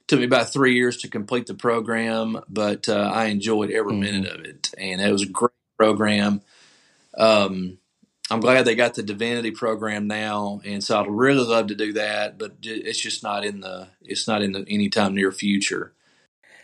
It 0.00 0.08
took 0.08 0.20
me 0.20 0.26
about 0.26 0.52
three 0.52 0.74
years 0.74 0.98
to 0.98 1.08
complete 1.08 1.46
the 1.46 1.54
program, 1.54 2.40
but 2.48 2.88
uh, 2.88 3.10
I 3.12 3.26
enjoyed 3.26 3.70
every 3.70 3.92
mm-hmm. 3.92 4.00
minute 4.00 4.32
of 4.32 4.44
it, 4.44 4.70
and 4.78 5.00
it 5.00 5.12
was 5.12 5.22
a 5.22 5.26
great 5.26 5.50
program. 5.76 6.42
Um, 7.16 7.78
I'm 8.32 8.40
glad 8.40 8.64
they 8.64 8.74
got 8.74 8.94
the 8.94 9.02
divinity 9.02 9.50
program 9.50 10.06
now, 10.06 10.62
and 10.64 10.82
so 10.82 10.98
I'd 10.98 11.10
really 11.10 11.44
love 11.44 11.66
to 11.66 11.74
do 11.74 11.92
that, 11.92 12.38
but 12.38 12.56
it's 12.62 12.98
just 12.98 13.22
not 13.22 13.44
in 13.44 13.60
the 13.60 13.88
it's 14.00 14.26
not 14.26 14.42
in 14.42 14.52
the 14.52 14.64
anytime 14.68 15.14
near 15.14 15.30
future. 15.30 15.92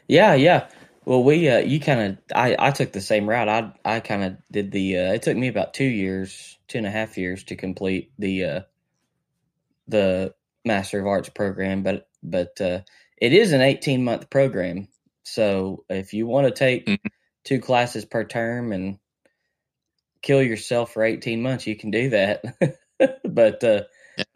Yeah, 0.06 0.32
yeah. 0.32 0.68
Well, 1.04 1.22
we 1.22 1.46
uh, 1.48 1.58
you 1.58 1.78
kind 1.78 2.00
of 2.00 2.18
I 2.34 2.56
I 2.58 2.70
took 2.70 2.92
the 2.92 3.02
same 3.02 3.28
route. 3.28 3.50
I 3.50 3.72
I 3.84 4.00
kind 4.00 4.24
of 4.24 4.36
did 4.50 4.72
the. 4.72 4.96
Uh, 4.96 5.12
it 5.12 5.22
took 5.22 5.36
me 5.36 5.48
about 5.48 5.74
two 5.74 5.84
years, 5.84 6.58
two 6.68 6.78
and 6.78 6.86
a 6.86 6.90
half 6.90 7.18
years 7.18 7.44
to 7.44 7.56
complete 7.56 8.12
the 8.18 8.44
uh, 8.44 8.60
the 9.88 10.34
Master 10.64 11.00
of 11.00 11.06
Arts 11.06 11.28
program, 11.28 11.82
but 11.82 12.08
but 12.22 12.58
uh, 12.62 12.80
it 13.18 13.34
is 13.34 13.52
an 13.52 13.60
18 13.60 14.04
month 14.04 14.30
program. 14.30 14.88
So 15.24 15.84
if 15.90 16.14
you 16.14 16.26
want 16.26 16.46
to 16.46 16.52
take 16.52 16.86
mm-hmm. 16.86 17.06
two 17.44 17.60
classes 17.60 18.06
per 18.06 18.24
term 18.24 18.72
and 18.72 18.98
kill 20.22 20.42
yourself 20.42 20.92
for 20.92 21.02
18 21.02 21.42
months, 21.42 21.66
you 21.66 21.76
can 21.76 21.90
do 21.90 22.10
that. 22.10 22.44
but 23.24 23.64
uh. 23.64 23.82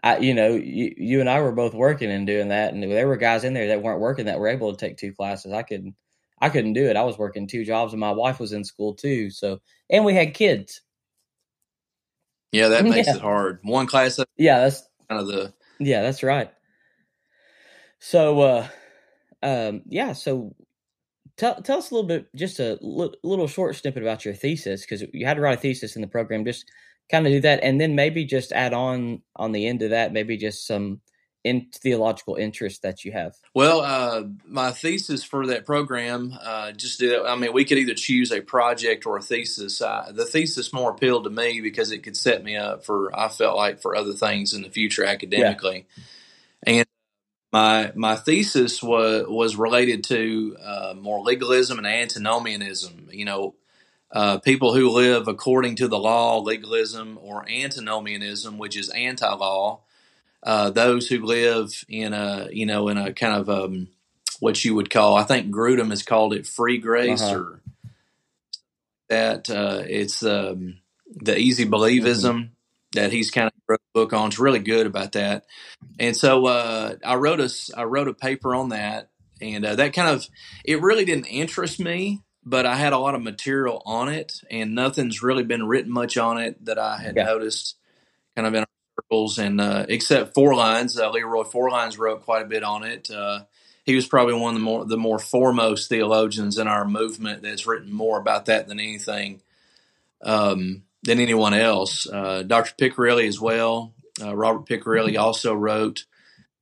I, 0.04 0.18
you 0.18 0.32
know, 0.32 0.50
you, 0.54 0.94
you 0.96 1.20
and 1.20 1.28
I 1.28 1.40
were 1.40 1.50
both 1.50 1.74
working 1.74 2.08
and 2.08 2.24
doing 2.24 2.48
that, 2.48 2.72
and 2.72 2.80
there 2.84 3.08
were 3.08 3.16
guys 3.16 3.42
in 3.42 3.52
there 3.52 3.66
that 3.66 3.82
weren't 3.82 4.00
working 4.00 4.26
that 4.26 4.38
were 4.38 4.46
able 4.46 4.70
to 4.70 4.78
take 4.78 4.96
two 4.96 5.12
classes. 5.12 5.52
I 5.52 5.64
couldn't, 5.64 5.96
I 6.40 6.50
couldn't 6.50 6.74
do 6.74 6.88
it. 6.88 6.96
I 6.96 7.02
was 7.02 7.18
working 7.18 7.48
two 7.48 7.64
jobs, 7.64 7.92
and 7.92 7.98
my 7.98 8.12
wife 8.12 8.38
was 8.38 8.52
in 8.52 8.62
school 8.62 8.94
too. 8.94 9.30
So, 9.30 9.58
and 9.90 10.04
we 10.04 10.14
had 10.14 10.34
kids. 10.34 10.82
Yeah, 12.52 12.68
that 12.68 12.84
makes 12.84 13.08
yeah. 13.08 13.16
it 13.16 13.22
hard. 13.22 13.58
One 13.62 13.86
class. 13.86 14.20
Yeah, 14.36 14.60
that's 14.60 14.84
kind 15.08 15.20
of 15.20 15.26
the 15.26 15.52
yeah, 15.78 16.02
that's 16.02 16.22
right. 16.22 16.52
So, 17.98 18.40
uh, 18.40 18.68
um, 19.42 19.82
yeah. 19.86 20.12
So, 20.12 20.54
tell 21.36 21.62
tell 21.62 21.78
us 21.78 21.90
a 21.90 21.94
little 21.94 22.08
bit, 22.08 22.34
just 22.34 22.60
a 22.60 22.78
l- 22.82 23.14
little 23.22 23.48
short 23.48 23.76
snippet 23.76 24.02
about 24.02 24.24
your 24.24 24.34
thesis, 24.34 24.82
because 24.82 25.04
you 25.12 25.26
had 25.26 25.34
to 25.34 25.40
write 25.40 25.58
a 25.58 25.60
thesis 25.60 25.96
in 25.96 26.02
the 26.02 26.08
program. 26.08 26.44
Just 26.44 26.64
kind 27.10 27.26
of 27.26 27.32
do 27.32 27.40
that, 27.40 27.62
and 27.62 27.80
then 27.80 27.94
maybe 27.94 28.24
just 28.24 28.52
add 28.52 28.72
on 28.72 29.22
on 29.36 29.52
the 29.52 29.66
end 29.66 29.82
of 29.82 29.90
that, 29.90 30.12
maybe 30.12 30.36
just 30.36 30.66
some 30.66 31.00
in 31.44 31.66
theological 31.74 32.36
interest 32.36 32.82
that 32.82 33.04
you 33.04 33.12
have? 33.12 33.34
Well, 33.54 33.80
uh, 33.80 34.24
my 34.46 34.70
thesis 34.70 35.24
for 35.24 35.46
that 35.48 35.66
program, 35.66 36.32
uh, 36.40 36.72
just 36.72 37.00
did, 37.00 37.20
I 37.20 37.34
mean, 37.34 37.52
we 37.52 37.64
could 37.64 37.78
either 37.78 37.94
choose 37.94 38.30
a 38.30 38.40
project 38.40 39.06
or 39.06 39.16
a 39.16 39.22
thesis. 39.22 39.80
Uh, 39.82 40.12
the 40.14 40.24
thesis 40.24 40.72
more 40.72 40.90
appealed 40.90 41.24
to 41.24 41.30
me 41.30 41.60
because 41.60 41.90
it 41.90 42.04
could 42.04 42.16
set 42.16 42.44
me 42.44 42.56
up 42.56 42.84
for, 42.84 43.10
I 43.18 43.28
felt 43.28 43.56
like, 43.56 43.80
for 43.82 43.96
other 43.96 44.12
things 44.12 44.54
in 44.54 44.62
the 44.62 44.70
future 44.70 45.04
academically. 45.04 45.86
Yeah. 46.66 46.74
And 46.74 46.86
my 47.52 47.92
my 47.94 48.16
thesis 48.16 48.82
was 48.82 49.26
was 49.28 49.56
related 49.56 50.04
to 50.04 50.56
uh, 50.62 50.94
more 50.98 51.22
legalism 51.22 51.78
and 51.78 51.86
antinomianism. 51.86 53.08
You 53.10 53.24
know, 53.24 53.54
uh, 54.10 54.38
people 54.38 54.74
who 54.74 54.90
live 54.90 55.28
according 55.28 55.76
to 55.76 55.88
the 55.88 55.98
law, 55.98 56.38
legalism, 56.40 57.18
or 57.20 57.48
antinomianism, 57.48 58.58
which 58.58 58.76
is 58.76 58.88
anti-law 58.88 59.80
uh, 60.42 60.70
those 60.70 61.08
who 61.08 61.24
live 61.24 61.84
in 61.88 62.12
a 62.12 62.48
you 62.50 62.66
know 62.66 62.88
in 62.88 62.98
a 62.98 63.12
kind 63.12 63.34
of 63.34 63.48
um, 63.48 63.88
what 64.40 64.64
you 64.64 64.74
would 64.74 64.90
call 64.90 65.16
I 65.16 65.24
think 65.24 65.54
Grudem 65.54 65.90
has 65.90 66.02
called 66.02 66.34
it 66.34 66.46
free 66.46 66.78
grace 66.78 67.22
uh-huh. 67.22 67.36
or 67.36 67.60
that 69.08 69.50
uh, 69.50 69.82
it's 69.86 70.24
um, 70.24 70.78
the 71.06 71.38
easy 71.38 71.64
believism 71.64 72.34
mm-hmm. 72.34 72.52
That 72.92 73.12
he's 73.12 73.30
kind 73.30 73.46
of 73.46 73.52
wrote 73.68 73.80
a 73.80 73.98
book 73.98 74.12
on. 74.12 74.28
It's 74.28 74.38
really 74.38 74.58
good 74.58 74.86
about 74.86 75.12
that. 75.12 75.46
And 75.98 76.16
so 76.16 76.46
uh, 76.46 76.96
I 77.04 77.14
wrote 77.16 77.40
a 77.40 77.50
I 77.76 77.84
wrote 77.84 78.08
a 78.08 78.14
paper 78.14 78.54
on 78.54 78.70
that, 78.70 79.08
and 79.40 79.64
uh, 79.64 79.76
that 79.76 79.94
kind 79.94 80.08
of 80.08 80.26
it 80.64 80.82
really 80.82 81.04
didn't 81.04 81.26
interest 81.26 81.80
me. 81.80 82.20
But 82.44 82.66
I 82.66 82.74
had 82.74 82.92
a 82.92 82.98
lot 82.98 83.14
of 83.14 83.22
material 83.22 83.82
on 83.86 84.08
it, 84.08 84.40
and 84.50 84.74
nothing's 84.74 85.22
really 85.22 85.44
been 85.44 85.66
written 85.66 85.92
much 85.92 86.18
on 86.18 86.38
it 86.38 86.64
that 86.64 86.78
I 86.78 86.96
had 86.96 87.16
yeah. 87.16 87.24
noticed 87.24 87.76
kind 88.34 88.48
of 88.48 88.54
in 88.54 88.64
circles, 88.96 89.38
and 89.38 89.60
uh, 89.60 89.86
except 89.88 90.34
Forlines, 90.34 90.98
uh, 90.98 91.10
Leroy 91.10 91.44
Forlines 91.44 91.98
wrote 91.98 92.24
quite 92.24 92.42
a 92.42 92.48
bit 92.48 92.64
on 92.64 92.82
it. 92.82 93.10
Uh, 93.10 93.44
he 93.84 93.94
was 93.94 94.06
probably 94.06 94.34
one 94.34 94.54
of 94.54 94.60
the 94.60 94.64
more 94.64 94.84
the 94.84 94.96
more 94.96 95.18
foremost 95.18 95.88
theologians 95.88 96.58
in 96.58 96.68
our 96.68 96.84
movement 96.84 97.42
that's 97.42 97.66
written 97.66 97.92
more 97.92 98.18
about 98.18 98.46
that 98.46 98.68
than 98.68 98.80
anything 98.80 99.40
um, 100.22 100.82
than 101.02 101.20
anyone 101.20 101.54
else. 101.54 102.06
Uh, 102.08 102.42
Dr. 102.42 102.74
Picirilli 102.76 103.26
as 103.26 103.40
well. 103.40 103.94
Uh, 104.20 104.34
Robert 104.34 104.66
Picirilli 104.66 105.18
also 105.18 105.54
wrote 105.54 106.04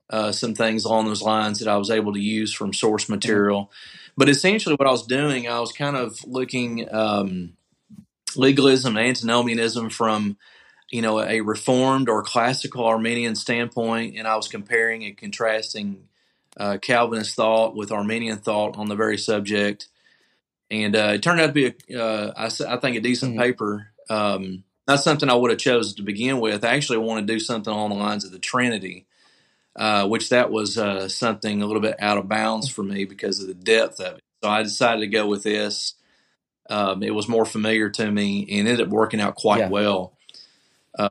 uh, 0.08 0.32
some 0.32 0.54
things 0.54 0.84
along 0.84 1.06
those 1.06 1.22
lines 1.22 1.58
that 1.58 1.68
I 1.68 1.76
was 1.76 1.90
able 1.90 2.14
to 2.14 2.20
use 2.20 2.52
from 2.52 2.72
source 2.72 3.08
material. 3.08 3.70
But 4.16 4.28
essentially, 4.28 4.74
what 4.74 4.88
I 4.88 4.92
was 4.92 5.06
doing, 5.06 5.48
I 5.48 5.60
was 5.60 5.72
kind 5.72 5.96
of 5.96 6.18
looking 6.24 6.92
um, 6.92 7.54
legalism 8.36 8.96
and 8.96 9.06
antinomianism 9.06 9.90
from 9.90 10.36
you 10.90 11.02
know, 11.02 11.20
a 11.20 11.40
reformed 11.40 12.08
or 12.08 12.22
classical 12.22 12.84
Arminian 12.84 13.36
standpoint, 13.36 14.16
and 14.16 14.26
I 14.26 14.36
was 14.36 14.48
comparing 14.48 15.04
and 15.04 15.16
contrasting 15.16 16.08
uh, 16.56 16.78
Calvinist 16.82 17.36
thought 17.36 17.76
with 17.76 17.92
Arminian 17.92 18.38
thought 18.38 18.76
on 18.76 18.88
the 18.88 18.96
very 18.96 19.16
subject. 19.16 19.86
And 20.70 20.96
uh, 20.96 21.12
it 21.14 21.22
turned 21.22 21.40
out 21.40 21.48
to 21.48 21.52
be, 21.52 21.74
a, 21.94 22.02
uh, 22.02 22.32
I, 22.36 22.74
I 22.74 22.76
think, 22.78 22.96
a 22.96 23.00
decent 23.00 23.32
mm-hmm. 23.32 23.40
paper. 23.40 23.88
Um, 24.10 24.64
not 24.88 25.00
something 25.02 25.30
I 25.30 25.34
would 25.34 25.52
have 25.52 25.60
chosen 25.60 25.96
to 25.98 26.04
begin 26.04 26.40
with. 26.40 26.64
I 26.64 26.74
actually 26.76 26.98
wanted 26.98 27.28
to 27.28 27.34
do 27.34 27.40
something 27.40 27.72
along 27.72 27.90
the 27.90 27.96
lines 27.96 28.26
of 28.26 28.32
the 28.32 28.40
Trinity, 28.40 29.06
uh, 29.76 30.08
which 30.08 30.30
that 30.30 30.50
was 30.52 30.78
uh, 30.78 31.08
something 31.08 31.62
a 31.62 31.66
little 31.66 31.82
bit 31.82 31.96
out 32.00 32.18
of 32.18 32.28
bounds 32.28 32.68
for 32.70 32.82
me 32.84 33.04
because 33.06 33.40
of 33.40 33.48
the 33.48 33.54
depth 33.54 34.00
of 34.00 34.16
it. 34.16 34.22
So 34.44 34.50
I 34.50 34.62
decided 34.64 35.00
to 35.02 35.08
go 35.08 35.26
with 35.28 35.44
this. 35.44 35.94
um, 36.70 37.02
it 37.02 37.14
was 37.14 37.28
more 37.28 37.44
familiar 37.46 37.90
to 37.90 38.10
me 38.10 38.46
and 38.50 38.68
ended 38.68 38.80
up 38.86 38.88
working 38.92 39.20
out 39.20 39.34
quite 39.36 39.60
Yeah. 39.60 39.68
well. 39.70 40.16
Uh, 40.98 41.10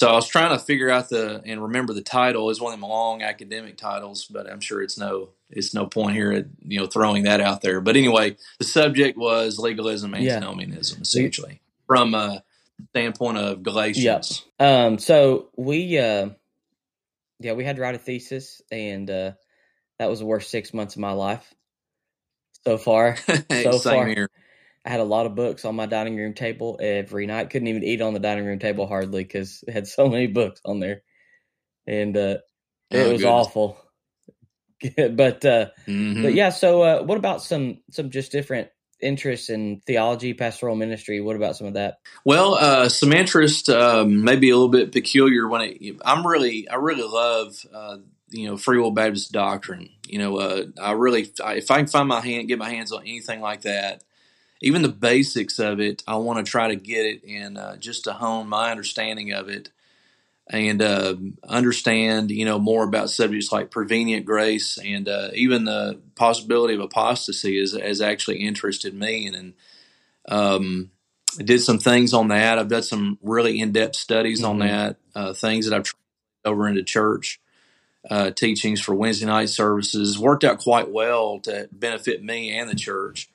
so 0.00 0.08
I 0.08 0.14
was 0.14 0.28
trying 0.28 0.56
to 0.58 0.64
figure 0.64 0.90
out 0.90 1.08
the 1.10 1.42
and 1.46 1.62
remember 1.62 1.94
the 1.94 2.02
title 2.02 2.50
is 2.50 2.60
one 2.60 2.74
of 2.74 2.80
them 2.80 2.88
long 2.88 3.22
academic 3.22 3.76
titles, 3.78 4.26
but 4.26 4.50
I'm 4.50 4.60
sure 4.60 4.82
it's 4.82 4.98
no 4.98 5.30
it's 5.50 5.74
no 5.74 5.86
point 5.86 6.16
here 6.16 6.32
at 6.32 6.46
you 6.66 6.80
know 6.80 6.86
throwing 6.86 7.24
that 7.24 7.40
out 7.40 7.62
there. 7.62 7.80
But 7.80 7.96
anyway, 7.96 8.36
the 8.58 8.64
subject 8.66 9.18
was 9.18 9.58
legalism, 9.58 10.14
Yeah. 10.14 10.36
antinomianism, 10.36 11.02
essentially 11.02 11.60
from 11.86 12.14
a 12.14 12.42
standpoint 12.92 13.38
of 13.38 13.62
Galatians. 13.62 14.44
Um, 14.60 14.98
so 14.98 15.50
we, 15.56 15.98
uh, 15.98 16.30
yeah, 17.40 17.54
we 17.54 17.64
had 17.64 17.76
to 17.76 17.82
write 17.82 17.96
a 17.96 17.98
thesis, 17.98 18.62
and 18.72 19.10
uh, 19.10 19.32
that 19.98 20.10
was 20.10 20.20
the 20.20 20.26
worst 20.26 20.50
six 20.50 20.74
months 20.74 20.96
of 20.96 21.00
my 21.02 21.12
life 21.12 21.54
so 22.64 22.78
far. 22.78 23.16
So 23.52 23.80
Same 23.80 23.80
far. 23.80 24.08
here. 24.08 24.28
I 24.86 24.90
had 24.90 25.00
a 25.00 25.04
lot 25.04 25.26
of 25.26 25.36
books 25.36 25.64
on 25.64 25.76
my 25.76 25.86
dining 25.86 26.16
room 26.16 26.34
table 26.34 26.78
every 26.82 27.26
night. 27.26 27.50
Couldn't 27.50 27.68
even 27.68 27.84
eat 27.84 28.02
on 28.02 28.14
the 28.14 28.20
dining 28.20 28.46
room 28.46 28.58
table 28.60 28.86
hardly 28.88 29.24
because 29.24 29.64
it 29.68 29.72
had 29.72 29.86
so 29.88 30.08
many 30.08 30.26
books 30.28 30.60
on 30.64 30.80
there, 30.80 31.02
and 31.86 32.16
uh, 32.16 32.38
it 32.92 33.04
Oh, 33.04 33.12
was 33.12 33.24
goodness. 33.24 33.24
awful. 33.24 33.78
but 35.12 35.44
uh, 35.44 35.68
Mhm. 35.88 36.22
but 36.22 36.34
yeah, 36.34 36.50
so 36.50 36.82
uh, 36.82 37.02
what 37.04 37.18
about 37.18 37.42
some 37.42 37.80
some 37.90 38.10
just 38.10 38.32
different 38.32 38.68
interests 39.04 39.50
in 39.50 39.80
theology, 39.86 40.34
pastoral 40.34 40.74
ministry? 40.74 41.20
What 41.20 41.36
about 41.36 41.56
some 41.56 41.66
of 41.66 41.74
that? 41.74 42.00
Well, 42.24 42.54
uh, 42.54 42.88
some 42.88 43.12
interest, 43.12 43.68
um, 43.68 44.24
maybe 44.24 44.50
a 44.50 44.56
little 44.56 44.68
bit 44.70 44.92
peculiar. 44.92 45.46
When 45.46 45.60
it, 45.62 45.96
I'm 46.04 46.26
really, 46.26 46.68
I 46.68 46.76
really 46.76 47.06
love, 47.06 47.54
uh, 47.72 47.98
you 48.30 48.48
know, 48.48 48.56
Free 48.56 48.78
Will 48.78 48.90
Baptist 48.90 49.32
doctrine. 49.32 49.90
You 50.08 50.18
know, 50.18 50.38
uh, 50.38 50.64
I 50.80 50.92
really, 50.92 51.30
I, 51.44 51.54
if 51.54 51.70
I 51.70 51.78
can 51.78 51.86
find 51.86 52.08
my 52.08 52.20
hand, 52.20 52.48
get 52.48 52.58
my 52.58 52.70
hands 52.70 52.92
on 52.92 53.02
anything 53.02 53.40
like 53.40 53.62
that, 53.62 54.02
even 54.60 54.82
the 54.82 54.88
basics 54.88 55.58
of 55.58 55.80
it, 55.80 56.02
I 56.06 56.16
want 56.16 56.44
to 56.44 56.50
try 56.50 56.68
to 56.68 56.76
get 56.76 57.04
it 57.04 57.24
and 57.24 57.58
uh, 57.58 57.76
just 57.76 58.04
to 58.04 58.14
hone 58.14 58.48
my 58.48 58.70
understanding 58.70 59.32
of 59.32 59.48
it 59.48 59.68
and 60.50 60.82
uh, 60.82 61.16
understand, 61.48 62.30
you 62.30 62.44
know, 62.44 62.58
more 62.58 62.84
about 62.84 63.10
subjects 63.10 63.52
like 63.52 63.70
prevenient 63.70 64.26
grace 64.26 64.78
and 64.84 65.08
uh, 65.08 65.30
even 65.34 65.64
the 65.64 66.00
possibility 66.16 66.74
of 66.74 66.80
apostasy 66.80 67.60
has, 67.60 67.72
has 67.72 68.00
actually 68.02 68.38
interested 68.38 68.94
me 68.94 69.26
and. 69.26 69.36
and 69.36 69.52
um, 70.28 70.90
I 71.38 71.42
did 71.42 71.60
some 71.62 71.78
things 71.78 72.14
on 72.14 72.28
that. 72.28 72.58
I've 72.58 72.68
done 72.68 72.82
some 72.82 73.18
really 73.22 73.60
in-depth 73.60 73.96
studies 73.96 74.44
on 74.44 74.58
Mhm. 74.58 74.60
that. 74.60 74.96
Uh, 75.14 75.32
things 75.34 75.66
that 75.68 75.76
I've 75.76 75.84
translated 75.84 76.00
over 76.46 76.68
into 76.68 76.84
church 76.84 77.40
uh, 78.10 78.30
teachings 78.32 78.80
for 78.80 78.94
Wednesday 78.94 79.26
night 79.26 79.50
services 79.50 80.18
worked 80.18 80.44
out 80.44 80.58
quite 80.58 80.90
well 80.90 81.40
to 81.40 81.68
benefit 81.72 82.22
me 82.24 82.52
and 82.56 82.70
the 82.70 82.74
church. 82.76 83.28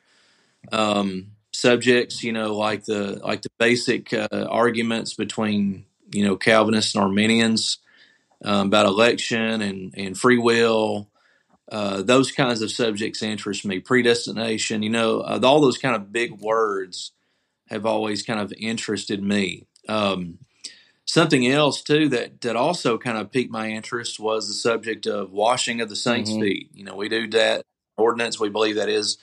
Um, 0.72 1.34
subjects, 1.54 2.24
you 2.24 2.34
know, 2.34 2.56
like 2.58 2.86
the 2.86 3.22
like 3.24 3.44
the 3.44 3.50
basic 3.60 4.14
uh, 4.14 4.28
arguments 4.50 5.16
between 5.16 5.86
you 6.12 6.24
know 6.26 6.38
Calvinists 6.38 6.96
and 6.96 7.04
Arminians 7.04 7.80
um, 8.44 8.68
about 8.68 8.86
election 8.88 9.62
and 9.62 9.94
and 9.98 10.18
free 10.18 10.38
will. 10.38 11.10
Uh, 11.72 12.02
those 12.02 12.32
kinds 12.32 12.62
of 12.62 12.72
subjects 12.72 13.24
interest 13.24 13.66
me. 13.66 13.80
Predestination, 13.80 14.84
you 14.84 14.90
know, 14.90 15.22
uh, 15.22 15.40
all 15.44 15.62
those 15.62 15.78
kind 15.78 15.96
of 15.96 16.12
big 16.12 16.32
words 16.42 17.12
have 17.70 17.86
always 17.86 18.24
kind 18.24 18.40
of 18.40 18.54
interested 18.58 19.24
me. 19.24 19.68
Um, 19.88 20.40
something 21.06 21.48
else 21.48 21.82
too 21.84 22.10
that 22.10 22.42
that 22.42 22.56
also 22.56 22.98
kind 22.98 23.18
of 23.18 23.32
piqued 23.32 23.52
my 23.52 23.70
interest 23.70 24.20
was 24.20 24.48
the 24.48 24.54
subject 24.54 25.08
of 25.08 25.32
washing 25.32 25.82
of 25.82 25.90
the 25.90 25.96
saints' 25.96 26.32
Mhm. 26.32 26.40
feet. 26.40 26.70
You 26.74 26.86
know, 26.86 26.96
we 26.96 27.10
do 27.10 27.28
that 27.30 27.64
ordinance. 27.98 28.40
We 28.40 28.50
believe 28.50 28.76
that 28.76 28.90
is 28.90 29.18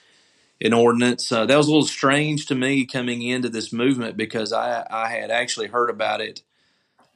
an 0.61 0.73
ordinance. 0.75 1.31
Uh, 1.33 1.47
that 1.47 1.57
was 1.57 1.69
a 1.69 1.71
little 1.71 1.87
strange 1.87 2.47
to 2.47 2.55
me 2.55 2.87
coming 2.87 3.23
into 3.23 3.49
this 3.49 3.73
movement 3.73 4.17
because 4.17 4.53
I 4.53 4.87
I 4.91 5.09
had 5.11 5.31
actually 5.31 5.69
heard 5.69 5.91
about 5.91 6.21
it 6.21 6.43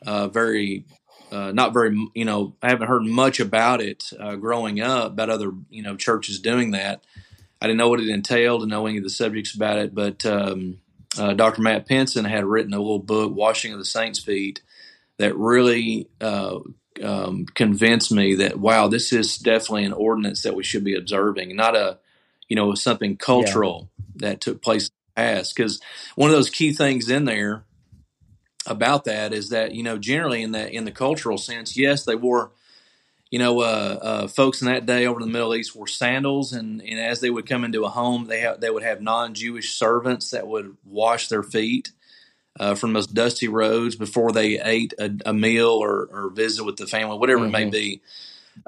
uh, 0.07 0.29
very. 0.29 0.85
Uh, 1.33 1.53
not 1.53 1.73
very, 1.73 1.97
you 2.13 2.25
know, 2.25 2.57
I 2.61 2.71
haven't 2.71 2.89
heard 2.89 3.05
much 3.05 3.39
about 3.39 3.81
it 3.81 4.03
uh, 4.19 4.35
growing 4.35 4.81
up 4.81 5.13
about 5.13 5.31
other, 5.31 5.53
you 5.71 5.81
know, 5.81 5.95
churches 5.95 6.41
doing 6.41 6.73
that. 6.73 7.05
I 7.63 7.69
didn't 7.69 7.79
know 7.79 7.89
what 7.89 8.01
it 8.01 8.09
entailed 8.09 8.63
and 8.63 8.71
know 8.73 8.87
any 8.87 8.99
of 8.99 9.05
the 9.05 9.11
subjects 9.11 9.55
about 9.55 9.79
it, 9.79 9.95
but 9.95 10.27
um, 10.27 10.79
uh, 11.19 11.35
Dr. 11.35 11.63
Matt 11.63 11.87
Pinson 11.87 12.25
had 12.25 12.45
written 12.45 12.73
a 12.73 12.79
little 12.79 12.99
book, 12.99 13.35
Washing 13.35 13.73
of 13.73 13.79
the 13.79 13.85
Saints' 13.85 14.19
Feet, 14.19 14.63
that 15.19 15.37
really 15.37 16.09
uh, 16.21 16.61
um, 17.03 17.47
convinced 17.47 18.13
me 18.13 18.37
that 18.37 18.59
wow, 18.59 18.89
this 18.89 19.13
is 19.13 19.37
definitely 19.37 19.85
an 19.85 19.93
ordinance 19.93 20.43
that 20.43 20.55
we 20.55 20.65
should 20.65 20.85
be 20.85 20.97
observing, 20.97 21.55
not 21.57 21.77
a 21.77 21.99
you 22.49 22.57
know 22.57 22.75
something 22.75 23.17
cultural 23.17 23.91
that 24.17 24.41
took 24.41 24.63
place 24.63 24.85
in 24.85 24.91
the 25.15 25.21
past. 25.21 25.55
Because 25.55 25.81
one 26.15 26.31
of 26.31 26.37
those 26.37 26.51
key 26.51 26.73
things 26.73 27.11
in 27.11 27.25
there 27.25 27.65
about 28.66 29.05
that 29.07 29.33
is 29.35 29.51
that 29.51 29.75
you 29.75 29.83
know 29.83 29.99
generally 29.99 30.42
in 30.42 30.53
that 30.53 30.73
in 30.73 30.85
the 30.87 30.92
cultural 30.92 31.38
sense, 31.38 31.77
yes, 31.77 32.05
they 32.05 32.16
wore 32.16 32.51
you 33.31 33.40
know, 33.40 33.61
uh, 33.61 34.01
uh, 34.03 34.29
folks 34.29 34.62
in 34.62 34.68
that 34.68 34.87
day 34.87 35.07
over 35.07 35.20
in 35.20 35.29
the 35.29 35.33
Middle 35.33 35.55
East 35.55 35.77
wore 35.77 35.88
sandals, 35.88 36.55
and, 36.55 36.83
and 36.83 37.01
as 37.01 37.20
they 37.20 37.31
would 37.31 37.49
come 37.49 37.64
into 37.66 37.85
a 37.85 37.90
home, 37.90 38.27
they 38.27 38.40
have 38.40 38.62
they 38.62 38.70
would 38.70 38.85
have 38.85 39.03
non-Jewish 39.03 39.73
servants 39.79 40.31
that 40.33 40.49
would 40.49 40.79
wash 40.87 41.29
their 41.29 41.44
feet 41.44 41.92
uh, 42.61 42.75
from 42.75 42.92
those 42.94 43.07
dusty 43.07 43.49
roads 43.49 43.96
before 43.96 44.33
they 44.33 44.61
ate 44.61 44.94
a, 44.99 45.11
a 45.27 45.35
meal 45.35 45.68
or, 45.70 46.09
or 46.12 46.31
visit 46.31 46.64
with 46.64 46.77
the 46.77 46.87
family, 46.87 47.18
whatever 47.18 47.46
it 47.46 47.51
may 47.51 47.66
Mhm. 47.66 47.73
be. 47.73 48.03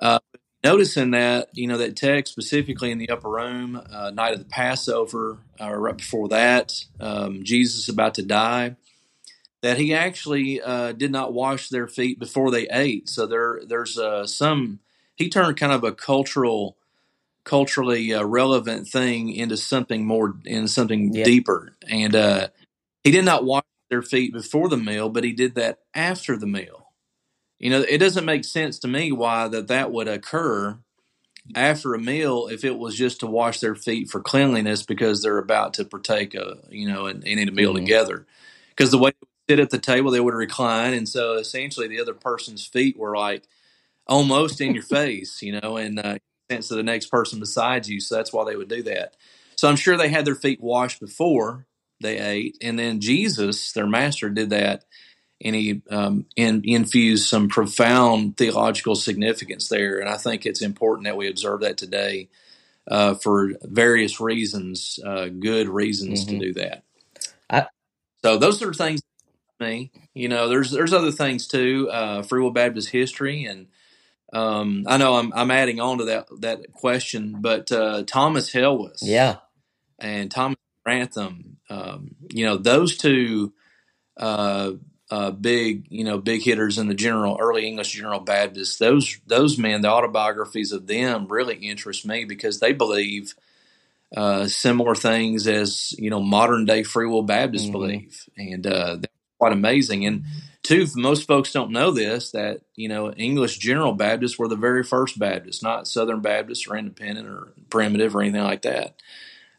Uh, 0.00 0.20
noticing 0.64 1.12
that, 1.12 1.48
you 1.54 1.66
know, 1.68 1.78
that 1.78 1.96
text 1.96 2.32
specifically 2.32 2.90
in 2.92 2.98
the 2.98 3.10
upper 3.10 3.30
room, 3.30 3.80
uh, 3.92 4.10
night 4.10 4.34
of 4.34 4.40
the 4.40 4.46
Passover, 4.46 5.38
uh, 5.60 5.72
right 5.74 5.96
before 5.98 6.28
that, 6.28 6.72
um, 7.00 7.44
Jesus 7.44 7.88
about 7.88 8.14
to 8.16 8.22
die 8.22 8.76
that 9.62 9.78
he 9.78 9.94
actually 9.94 10.62
uh, 10.62 10.92
did 10.92 11.12
not 11.12 11.34
wash 11.34 11.70
their 11.70 11.88
feet 11.88 12.18
before 12.20 12.50
they 12.50 12.68
ate. 12.70 13.08
So 13.10 13.26
there, 13.26 13.62
there's 13.66 13.98
uh, 13.98 14.26
some. 14.26 14.80
He 15.16 15.30
turned 15.30 15.56
kind 15.58 15.72
of 15.72 15.84
a 15.84 15.92
cultural, 15.92 16.76
culturally 17.44 18.14
uh, 18.14 18.24
relevant 18.24 18.88
thing 18.88 19.32
into 19.32 19.56
something 19.58 20.06
more, 20.06 20.36
into 20.46 20.68
something 20.68 21.12
Yeah. 21.12 21.24
deeper. 21.24 21.74
And 21.88 22.16
uh, 22.16 22.48
he 23.04 23.10
did 23.12 23.24
not 23.24 23.44
wash 23.44 23.64
their 23.90 24.02
feet 24.02 24.32
before 24.32 24.68
the 24.68 24.78
meal, 24.78 25.08
but 25.10 25.24
he 25.24 25.32
did 25.32 25.56
that 25.56 25.80
after 25.94 26.36
the 26.38 26.46
meal. 26.46 26.86
You 27.60 27.70
know, 27.70 27.82
it 27.88 27.98
doesn't 27.98 28.26
make 28.26 28.44
sense 28.44 28.78
to 28.80 28.88
me 28.88 29.12
why 29.12 29.48
that 29.48 29.68
that 29.68 29.92
would 29.92 30.08
occur 30.08 30.78
after 31.56 31.94
a 31.94 32.00
meal 32.00 32.48
if 32.48 32.64
it 32.64 32.78
was 32.78 32.96
just 32.96 33.20
to 33.20 33.28
wash 33.28 33.60
their 33.60 33.76
feet 33.76 34.10
for 34.10 34.20
cleanliness 34.22 34.84
because 34.84 35.22
they're 35.22 35.38
about 35.38 35.74
to 35.74 35.84
partake 35.86 36.34
a 36.34 36.58
you 36.70 36.88
know 36.88 37.06
and, 37.08 37.24
and 37.26 37.40
eat 37.40 37.48
a 37.50 37.52
meal 37.52 37.74
Mhm. 37.74 37.78
together 37.84 38.26
because 38.70 38.90
the 38.92 38.98
way 38.98 39.12
sit 39.48 39.60
at 39.60 39.70
the 39.70 39.78
table 39.78 40.10
they 40.10 40.20
would 40.20 40.34
recline 40.34 40.94
and 40.94 41.08
so 41.08 41.34
essentially 41.34 41.88
the 41.88 42.00
other 42.00 42.14
person's 42.14 42.66
feet 42.66 42.98
were 42.98 43.16
like 43.16 43.44
almost 44.06 44.60
in 44.60 44.74
your 44.74 44.82
face 44.84 45.42
you 45.42 45.58
know 45.60 45.76
and 45.76 45.98
uh, 45.98 46.16
sense 46.50 46.70
of 46.70 46.76
the 46.78 46.82
next 46.82 47.06
person 47.06 47.40
beside 47.40 47.86
you 47.86 48.00
so 48.00 48.16
that's 48.16 48.32
why 48.32 48.44
they 48.44 48.56
would 48.56 48.68
do 48.68 48.82
that 48.82 49.16
so 49.56 49.68
i'm 49.68 49.76
sure 49.76 49.96
they 49.96 50.08
had 50.08 50.24
their 50.24 50.34
feet 50.34 50.60
washed 50.60 51.00
before 51.00 51.66
they 52.00 52.18
ate 52.18 52.56
and 52.62 52.78
then 52.78 53.00
jesus 53.00 53.72
their 53.72 53.86
master 53.86 54.30
did 54.30 54.50
that 54.50 54.84
and 55.42 55.56
he 55.56 55.82
um, 55.90 56.26
in, 56.36 56.62
infused 56.64 57.28
some 57.28 57.48
profound 57.48 58.38
theological 58.38 58.96
significance 58.96 59.68
there. 59.68 60.00
And 60.00 60.10
I 60.10 60.18
think 60.18 60.46
it's 60.46 60.62
important 60.62 61.06
that 61.06 61.16
we 61.18 61.28
observe 61.28 61.62
that 61.62 61.78
today 61.78 62.30
uh, 62.88 63.14
for 63.14 63.52
various 63.64 64.20
reasons, 64.20 64.98
uh, 65.04 65.28
good 65.28 65.68
reasons 65.68 66.24
Mhm. 66.24 66.28
to 66.30 66.38
do 66.38 66.54
that. 66.54 66.84
I- 67.50 67.68
so 68.24 68.38
those 68.38 68.62
are 68.62 68.74
things. 68.74 69.02
Me, 69.62 69.92
you 70.14 70.28
know, 70.28 70.48
there's 70.48 70.70
there's 70.70 70.92
other 70.92 71.12
things 71.12 71.46
too. 71.48 71.88
Uh, 71.90 72.22
Free 72.22 72.42
Will 72.42 72.50
Baptist 72.52 72.90
history, 72.90 73.44
and 73.46 73.68
um, 74.32 74.84
I 74.88 74.98
know 74.98 75.16
I'm 75.16 75.32
I'm 75.34 75.50
adding 75.50 75.80
on 75.80 75.98
to 75.98 76.04
that 76.06 76.26
that 76.40 76.72
question, 76.72 77.36
but 77.40 77.72
uh, 77.72 78.04
Thomas 78.06 78.52
Helwys, 78.52 79.02
Yeah. 79.02 79.36
and 79.98 80.30
Thomas 80.30 80.58
Grantham. 80.84 81.58
Um, 81.70 82.16
you 82.30 82.44
know, 82.46 82.56
those 82.58 82.96
two 82.96 83.52
uh, 84.16 84.72
uh, 85.10 85.30
big, 85.32 85.86
you 85.90 86.04
know, 86.04 86.18
big 86.18 86.42
hitters 86.42 86.78
in 86.78 86.88
the 86.88 86.94
general 86.94 87.36
early 87.40 87.66
English 87.66 87.92
General 87.92 88.20
Baptist. 88.20 88.78
Those 88.78 89.18
those 89.26 89.58
men, 89.58 89.82
the 89.82 89.88
autobiographies 89.90 90.72
of 90.72 90.86
them 90.86 91.26
really 91.28 91.56
interest 91.56 92.06
me 92.06 92.24
because 92.24 92.60
they 92.60 92.72
believe 92.72 93.34
uh, 94.16 94.46
similar 94.48 94.94
things 94.94 95.46
as 95.48 95.92
you 95.98 96.10
know 96.10 96.20
modern 96.20 96.64
day 96.66 96.82
Free 96.82 97.06
Will 97.06 97.22
Baptists 97.22 97.68
Mhm. 97.68 97.72
believe, 97.72 98.28
and 98.36 98.66
uh, 98.66 98.98
quite 99.42 99.52
amazing. 99.52 100.06
And 100.06 100.24
two, 100.62 100.86
most 100.94 101.26
folks 101.26 101.52
don't 101.52 101.72
know 101.72 101.90
this 101.90 102.30
that 102.30 102.60
you 102.76 102.88
know 102.88 103.10
English 103.10 103.58
General 103.58 103.92
Baptists 103.92 104.38
were 104.38 104.46
the 104.46 104.54
very 104.54 104.84
first 104.84 105.18
Baptists, 105.18 105.64
not 105.64 105.88
Southern 105.88 106.20
Baptists 106.20 106.68
or 106.68 106.76
Independent 106.76 107.26
or 107.26 107.52
Primitive 107.68 108.14
or 108.14 108.22
anything 108.22 108.44
like 108.44 108.62
that. 108.62 109.02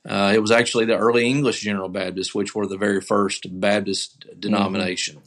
Uh, 0.08 0.32
it 0.34 0.40
was 0.40 0.52
actually 0.52 0.86
the 0.86 0.98
early 0.98 1.26
English 1.26 1.60
General 1.60 1.90
Baptists, 1.90 2.34
which 2.34 2.56
were 2.56 2.66
the 2.66 2.78
very 2.78 3.02
first 3.02 3.46
Baptist 3.60 4.26
denomination, 4.40 5.22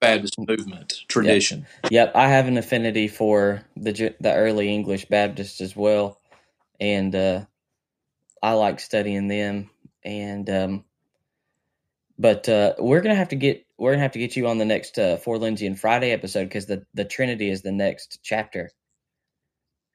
Baptist 0.00 0.38
movement 0.38 1.00
tradition. 1.06 1.66
Yep, 1.90 2.12
I 2.16 2.28
have 2.28 2.48
an 2.48 2.56
affinity 2.56 3.08
for 3.08 3.62
the 3.76 4.14
the 4.22 4.34
early 4.34 4.72
English 4.74 5.04
Baptists 5.04 5.60
as 5.60 5.76
well, 5.76 6.18
and 6.80 7.14
uh, 7.14 7.44
I 8.42 8.52
like 8.54 8.80
studying 8.80 9.28
them. 9.28 9.68
and 10.02 10.48
um, 10.48 10.84
but 12.18 12.48
uh, 12.48 12.74
we're 12.78 13.00
gonna 13.00 13.14
have 13.14 13.28
to 13.28 13.36
get 13.36 13.66
we're 13.78 13.92
gonna 13.92 14.02
have 14.02 14.12
to 14.12 14.18
get 14.18 14.36
you 14.36 14.48
on 14.48 14.58
the 14.58 14.64
next 14.64 14.98
uh, 14.98 15.16
for 15.16 15.38
Lindsay 15.38 15.66
and 15.66 15.78
Friday 15.78 16.10
episode 16.10 16.44
because 16.44 16.66
the 16.66 16.84
the 16.94 17.04
Trinity 17.04 17.50
is 17.50 17.62
the 17.62 17.72
next 17.72 18.20
chapter, 18.22 18.70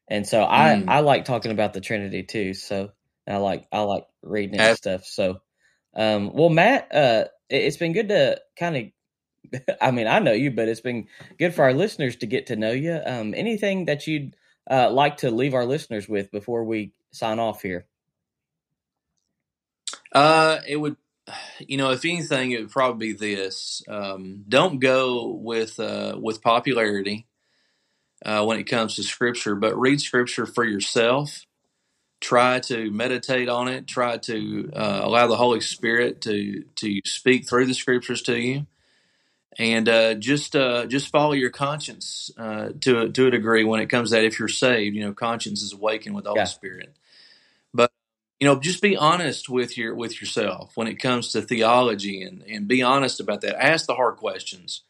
and 0.08 0.28
so 0.28 0.44
I 0.44 0.76
Mm. 0.76 0.86
I 0.88 1.00
like 1.02 1.26
talking 1.26 1.52
about 1.52 1.74
the 1.74 1.82
Trinity 1.82 2.24
too. 2.24 2.54
So 2.54 2.92
I 3.28 3.38
like 3.38 3.68
I 3.72 3.82
like 3.82 4.06
reading 4.22 4.56
and 4.56 4.76
stuff. 4.78 5.06
So, 5.06 5.42
um, 5.96 6.34
well, 6.34 6.50
Matt, 6.50 6.94
uh, 6.94 7.26
it, 7.50 7.64
it's 7.64 7.78
been 7.78 7.94
good 7.94 8.10
to 8.10 8.42
kind 8.58 8.78
of. 8.78 9.62
I 9.82 9.92
mean, 9.92 10.08
I 10.08 10.20
know 10.20 10.32
you, 10.32 10.52
but 10.52 10.70
it's 10.70 10.82
been 10.82 11.08
good 11.38 11.54
for 11.54 11.64
our 11.64 11.74
listeners 11.74 12.16
to 12.18 12.26
get 12.26 12.48
to 12.48 12.56
know 12.56 12.72
you. 12.72 13.00
Um, 13.06 13.34
anything 13.36 13.86
that 13.86 14.08
you'd 14.08 14.36
uh, 14.70 14.90
like 14.90 15.18
to 15.18 15.32
leave 15.32 15.54
our 15.54 15.66
listeners 15.66 16.08
with 16.08 16.32
before 16.32 16.64
we 16.64 16.94
sign 17.12 17.40
off 17.40 17.62
here? 17.62 17.86
Uh, 20.12 20.60
it 20.68 20.78
would, 20.78 20.96
you 21.60 21.78
know, 21.78 21.92
if 21.92 22.06
anything, 22.06 22.52
it 22.52 22.62
would 22.62 22.72
probably 22.72 23.14
be 23.14 23.36
this: 23.36 23.84
um, 23.88 24.46
don't 24.48 24.80
go 24.80 25.28
with 25.30 25.80
uh, 25.80 26.18
with 26.22 26.42
popularity 26.42 27.28
uh, 28.26 28.46
when 28.46 28.60
it 28.60 28.66
comes 28.66 28.96
to 28.96 29.04
Scripture, 29.04 29.56
but 29.56 29.78
read 29.80 30.02
Scripture 30.02 30.46
for 30.46 30.66
yourself. 30.66 31.46
Try 32.22 32.60
to 32.62 32.92
meditate 32.92 33.50
on 33.50 33.68
it. 33.68 33.88
Try 33.88 34.18
to 34.20 34.72
uh, 34.76 35.02
allow 35.04 35.28
the 35.28 35.38
Holy 35.38 35.62
Spirit 35.62 36.22
to 36.22 36.64
to 36.78 37.02
speak 37.06 37.50
through 37.50 37.68
the 37.68 37.76
Scriptures 37.76 38.24
to 38.24 38.40
you, 38.40 38.68
and 39.60 39.90
uh, 39.90 40.16
just 40.16 40.56
uh, 40.56 40.88
just 40.88 41.10
follow 41.12 41.34
your 41.34 41.52
conscience 41.52 42.32
uh, 42.38 42.70
to 42.82 43.02
a, 43.02 43.10
to 43.10 43.28
a 43.28 43.32
degree 43.32 43.64
when 43.66 43.82
it 43.82 43.88
comes 43.88 44.12
to 44.12 44.18
that. 44.18 44.26
If 44.26 44.40
you're 44.40 44.48
saved, 44.50 44.96
you 44.96 45.04
know, 45.04 45.14
conscience 45.14 45.62
is 45.64 45.74
awakened 45.74 46.16
with 46.16 46.26
the 46.26 46.32
Holy 46.32 46.42
Yeah. 46.42 46.46
Spirit. 46.46 46.96
You 48.44 48.50
know, 48.50 48.60
just 48.60 48.82
be 48.82 48.98
honest 48.98 49.48
with 49.48 49.78
your 49.78 49.96
with 49.96 50.20
yourself 50.20 50.76
when 50.76 50.88
it 50.88 50.96
comes 50.96 51.32
to 51.32 51.42
theology, 51.42 52.24
and 52.24 52.42
and 52.42 52.68
be 52.68 52.82
honest 52.82 53.22
about 53.22 53.40
that. 53.40 53.56
Ask 53.56 53.86
the 53.86 53.96
hard 53.96 54.18
questions, 54.18 54.82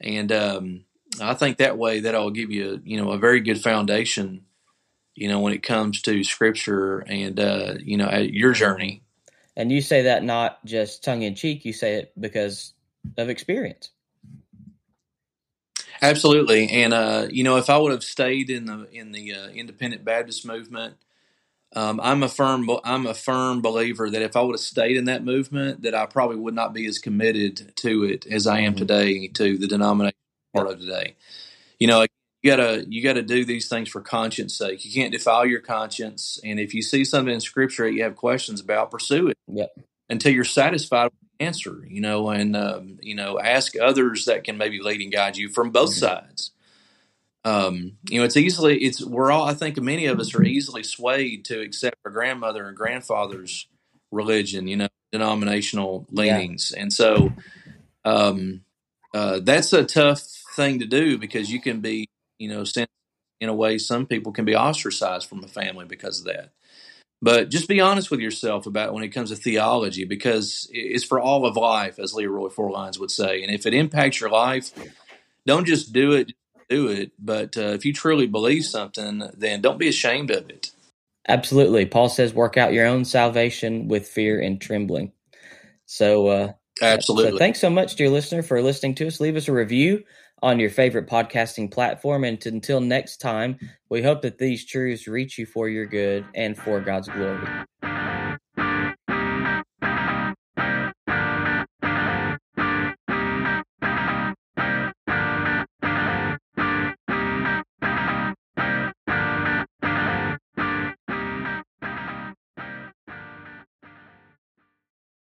and 0.00 0.32
um, 0.32 0.84
I 1.20 1.34
think 1.34 1.58
that 1.58 1.76
way 1.76 2.00
that'll 2.00 2.30
give 2.30 2.50
you 2.50 2.80
you 2.86 2.96
know 2.96 3.12
a 3.12 3.18
very 3.18 3.40
good 3.40 3.60
foundation. 3.60 4.46
You 5.14 5.28
know, 5.28 5.40
when 5.40 5.52
it 5.52 5.62
comes 5.62 6.00
to 6.02 6.24
Scripture 6.24 7.00
and 7.00 7.38
uh, 7.38 7.74
you 7.80 7.98
know 7.98 8.10
your 8.16 8.54
journey. 8.54 9.02
And 9.54 9.70
you 9.70 9.82
say 9.82 10.04
that 10.04 10.24
not 10.24 10.64
just 10.64 11.04
tongue 11.04 11.20
in 11.20 11.34
cheek, 11.34 11.66
you 11.66 11.74
say 11.74 11.96
it 11.96 12.12
because 12.18 12.72
of 13.18 13.28
experience. 13.28 13.90
Absolutely, 16.00 16.70
and 16.70 16.94
uh, 16.94 17.26
you 17.28 17.44
know, 17.44 17.58
if 17.58 17.68
I 17.68 17.76
would 17.76 17.92
have 17.92 18.04
stayed 18.04 18.48
in 18.48 18.64
the 18.64 18.88
in 18.90 19.12
the 19.12 19.34
uh, 19.34 19.48
independent 19.48 20.02
Baptist 20.02 20.46
movement, 20.46 20.96
um, 21.74 22.00
I'm 22.02 22.22
a 22.22 22.28
firm 22.28 22.68
I'm 22.84 23.06
a 23.06 23.14
firm 23.14 23.62
believer 23.62 24.10
that 24.10 24.22
if 24.22 24.36
I 24.36 24.42
would 24.42 24.54
have 24.54 24.60
stayed 24.60 24.96
in 24.96 25.06
that 25.06 25.24
movement, 25.24 25.82
that 25.82 25.94
I 25.94 26.06
probably 26.06 26.36
would 26.36 26.54
not 26.54 26.72
be 26.74 26.86
as 26.86 26.98
committed 26.98 27.72
to 27.76 28.04
it 28.04 28.26
as 28.26 28.46
I 28.46 28.60
am 28.60 28.74
Mhm. 28.74 28.78
today 28.78 29.28
to 29.28 29.58
the 29.58 29.66
denomination 29.66 30.16
part 30.54 30.68
of 30.70 30.80
today. 30.80 31.14
You 31.80 31.88
know, 31.88 32.02
you 32.42 32.50
gotta 32.52 32.86
you 32.88 33.02
gotta 33.02 33.22
do 33.22 33.44
these 33.44 33.68
things 33.68 33.90
for 33.90 34.00
conscience 34.02 34.56
sake. 34.58 34.84
You 34.86 34.92
can't 34.92 35.12
defile 35.12 35.46
your 35.46 35.60
conscience, 35.60 36.40
and 36.44 36.60
if 36.60 36.74
you 36.74 36.82
see 36.82 37.04
something 37.04 37.34
in 37.34 37.40
Scripture 37.40 37.84
that 37.86 37.94
you 37.94 38.04
have 38.04 38.16
questions 38.16 38.60
about, 38.60 38.90
pursue 38.90 39.28
it 39.28 39.38
Yep. 39.48 39.70
until 40.10 40.32
you're 40.32 40.44
satisfied 40.44 41.06
with 41.06 41.14
the 41.38 41.44
answer. 41.46 41.86
You 41.88 42.00
know, 42.02 42.30
and 42.30 42.56
um, 42.56 42.98
you 43.02 43.14
know, 43.16 43.38
ask 43.40 43.74
others 43.80 44.26
that 44.26 44.44
can 44.44 44.58
maybe 44.58 44.80
lead 44.82 45.02
and 45.02 45.12
guide 45.12 45.36
you 45.38 45.50
from 45.50 45.70
both 45.70 45.90
Mhm. 45.90 46.00
sides. 46.00 46.52
Um, 47.46 47.98
you 48.10 48.18
know, 48.18 48.24
it's 48.26 48.36
easily 48.36 48.78
it's 48.78 49.04
we're 49.04 49.30
all 49.30 49.44
I 49.46 49.54
think 49.54 49.80
many 49.80 50.06
of 50.06 50.18
us 50.18 50.34
are 50.34 50.44
easily 50.44 50.82
swayed 50.82 51.44
to 51.46 51.60
accept 51.60 51.96
our 52.04 52.10
grandmother 52.10 52.66
and 52.66 52.76
grandfather's 52.76 53.68
religion. 54.10 54.66
You 54.66 54.76
know, 54.78 54.88
denominational 55.12 56.06
Yeah. 56.10 56.38
leanings, 56.38 56.72
and 56.72 56.92
so 56.92 57.32
um, 58.04 58.62
uh, 59.14 59.40
that's 59.40 59.72
a 59.72 59.84
tough 59.84 60.22
thing 60.56 60.80
to 60.80 60.86
do 60.86 61.18
because 61.18 61.50
you 61.50 61.60
can 61.60 61.80
be, 61.80 62.08
you 62.38 62.48
know, 62.48 62.64
sent 62.64 62.90
in 63.40 63.48
a 63.48 63.54
way. 63.54 63.78
Some 63.78 64.06
people 64.06 64.32
can 64.32 64.44
be 64.44 64.56
ostracized 64.56 65.28
from 65.28 65.44
a 65.44 65.48
family 65.48 65.84
because 65.86 66.20
of 66.20 66.26
that. 66.26 66.50
But 67.22 67.50
just 67.50 67.68
be 67.68 67.80
honest 67.80 68.10
with 68.10 68.20
yourself 68.20 68.66
about 68.66 68.92
when 68.92 69.02
it 69.04 69.08
comes 69.08 69.30
to 69.30 69.36
theology, 69.36 70.04
because 70.04 70.68
it's 70.72 71.04
for 71.04 71.18
all 71.20 71.46
of 71.46 71.56
life, 71.56 71.98
as 71.98 72.14
Leroy 72.14 72.48
Forlines 72.48 72.98
would 73.00 73.10
say. 73.10 73.42
And 73.42 73.52
if 73.52 73.66
it 73.66 73.74
impacts 73.74 74.20
your 74.20 74.30
life, 74.30 74.72
don't 75.46 75.66
just 75.66 75.92
do 75.92 76.12
it, 76.12 76.32
do 76.68 76.88
it. 76.88 77.12
But 77.18 77.56
uh, 77.56 77.72
if 77.72 77.84
you 77.84 77.92
truly 77.92 78.26
believe 78.26 78.64
something, 78.64 79.22
then 79.36 79.60
don't 79.60 79.78
be 79.78 79.88
ashamed 79.88 80.30
of 80.30 80.48
it. 80.50 80.70
Absolutely. 81.28 81.86
Paul 81.86 82.08
says, 82.08 82.32
work 82.32 82.56
out 82.56 82.72
your 82.72 82.86
own 82.86 83.04
salvation 83.04 83.88
with 83.88 84.06
fear 84.06 84.40
and 84.40 84.60
trembling. 84.60 85.12
So, 85.86 86.28
uh, 86.28 86.52
Absolutely. 86.82 87.32
So 87.32 87.38
thanks 87.38 87.60
so 87.60 87.70
much, 87.70 87.96
dear 87.96 88.10
listener, 88.10 88.42
for 88.42 88.60
listening 88.60 88.94
to 88.96 89.06
us. 89.06 89.18
Leave 89.18 89.36
us 89.36 89.48
a 89.48 89.52
review 89.52 90.04
on 90.42 90.60
your 90.60 90.70
favorite 90.70 91.08
podcasting 91.08 91.72
platform. 91.72 92.24
And 92.24 92.44
until 92.46 92.80
next 92.80 93.16
time, 93.16 93.58
we 93.88 94.02
hope 94.02 94.22
that 94.22 94.38
these 94.38 94.66
truths 94.66 95.08
reach 95.08 95.38
you 95.38 95.46
for 95.46 95.68
your 95.68 95.86
good 95.86 96.26
and 96.34 96.56
for 96.56 96.80
God's 96.80 97.08
glory. 97.08 97.48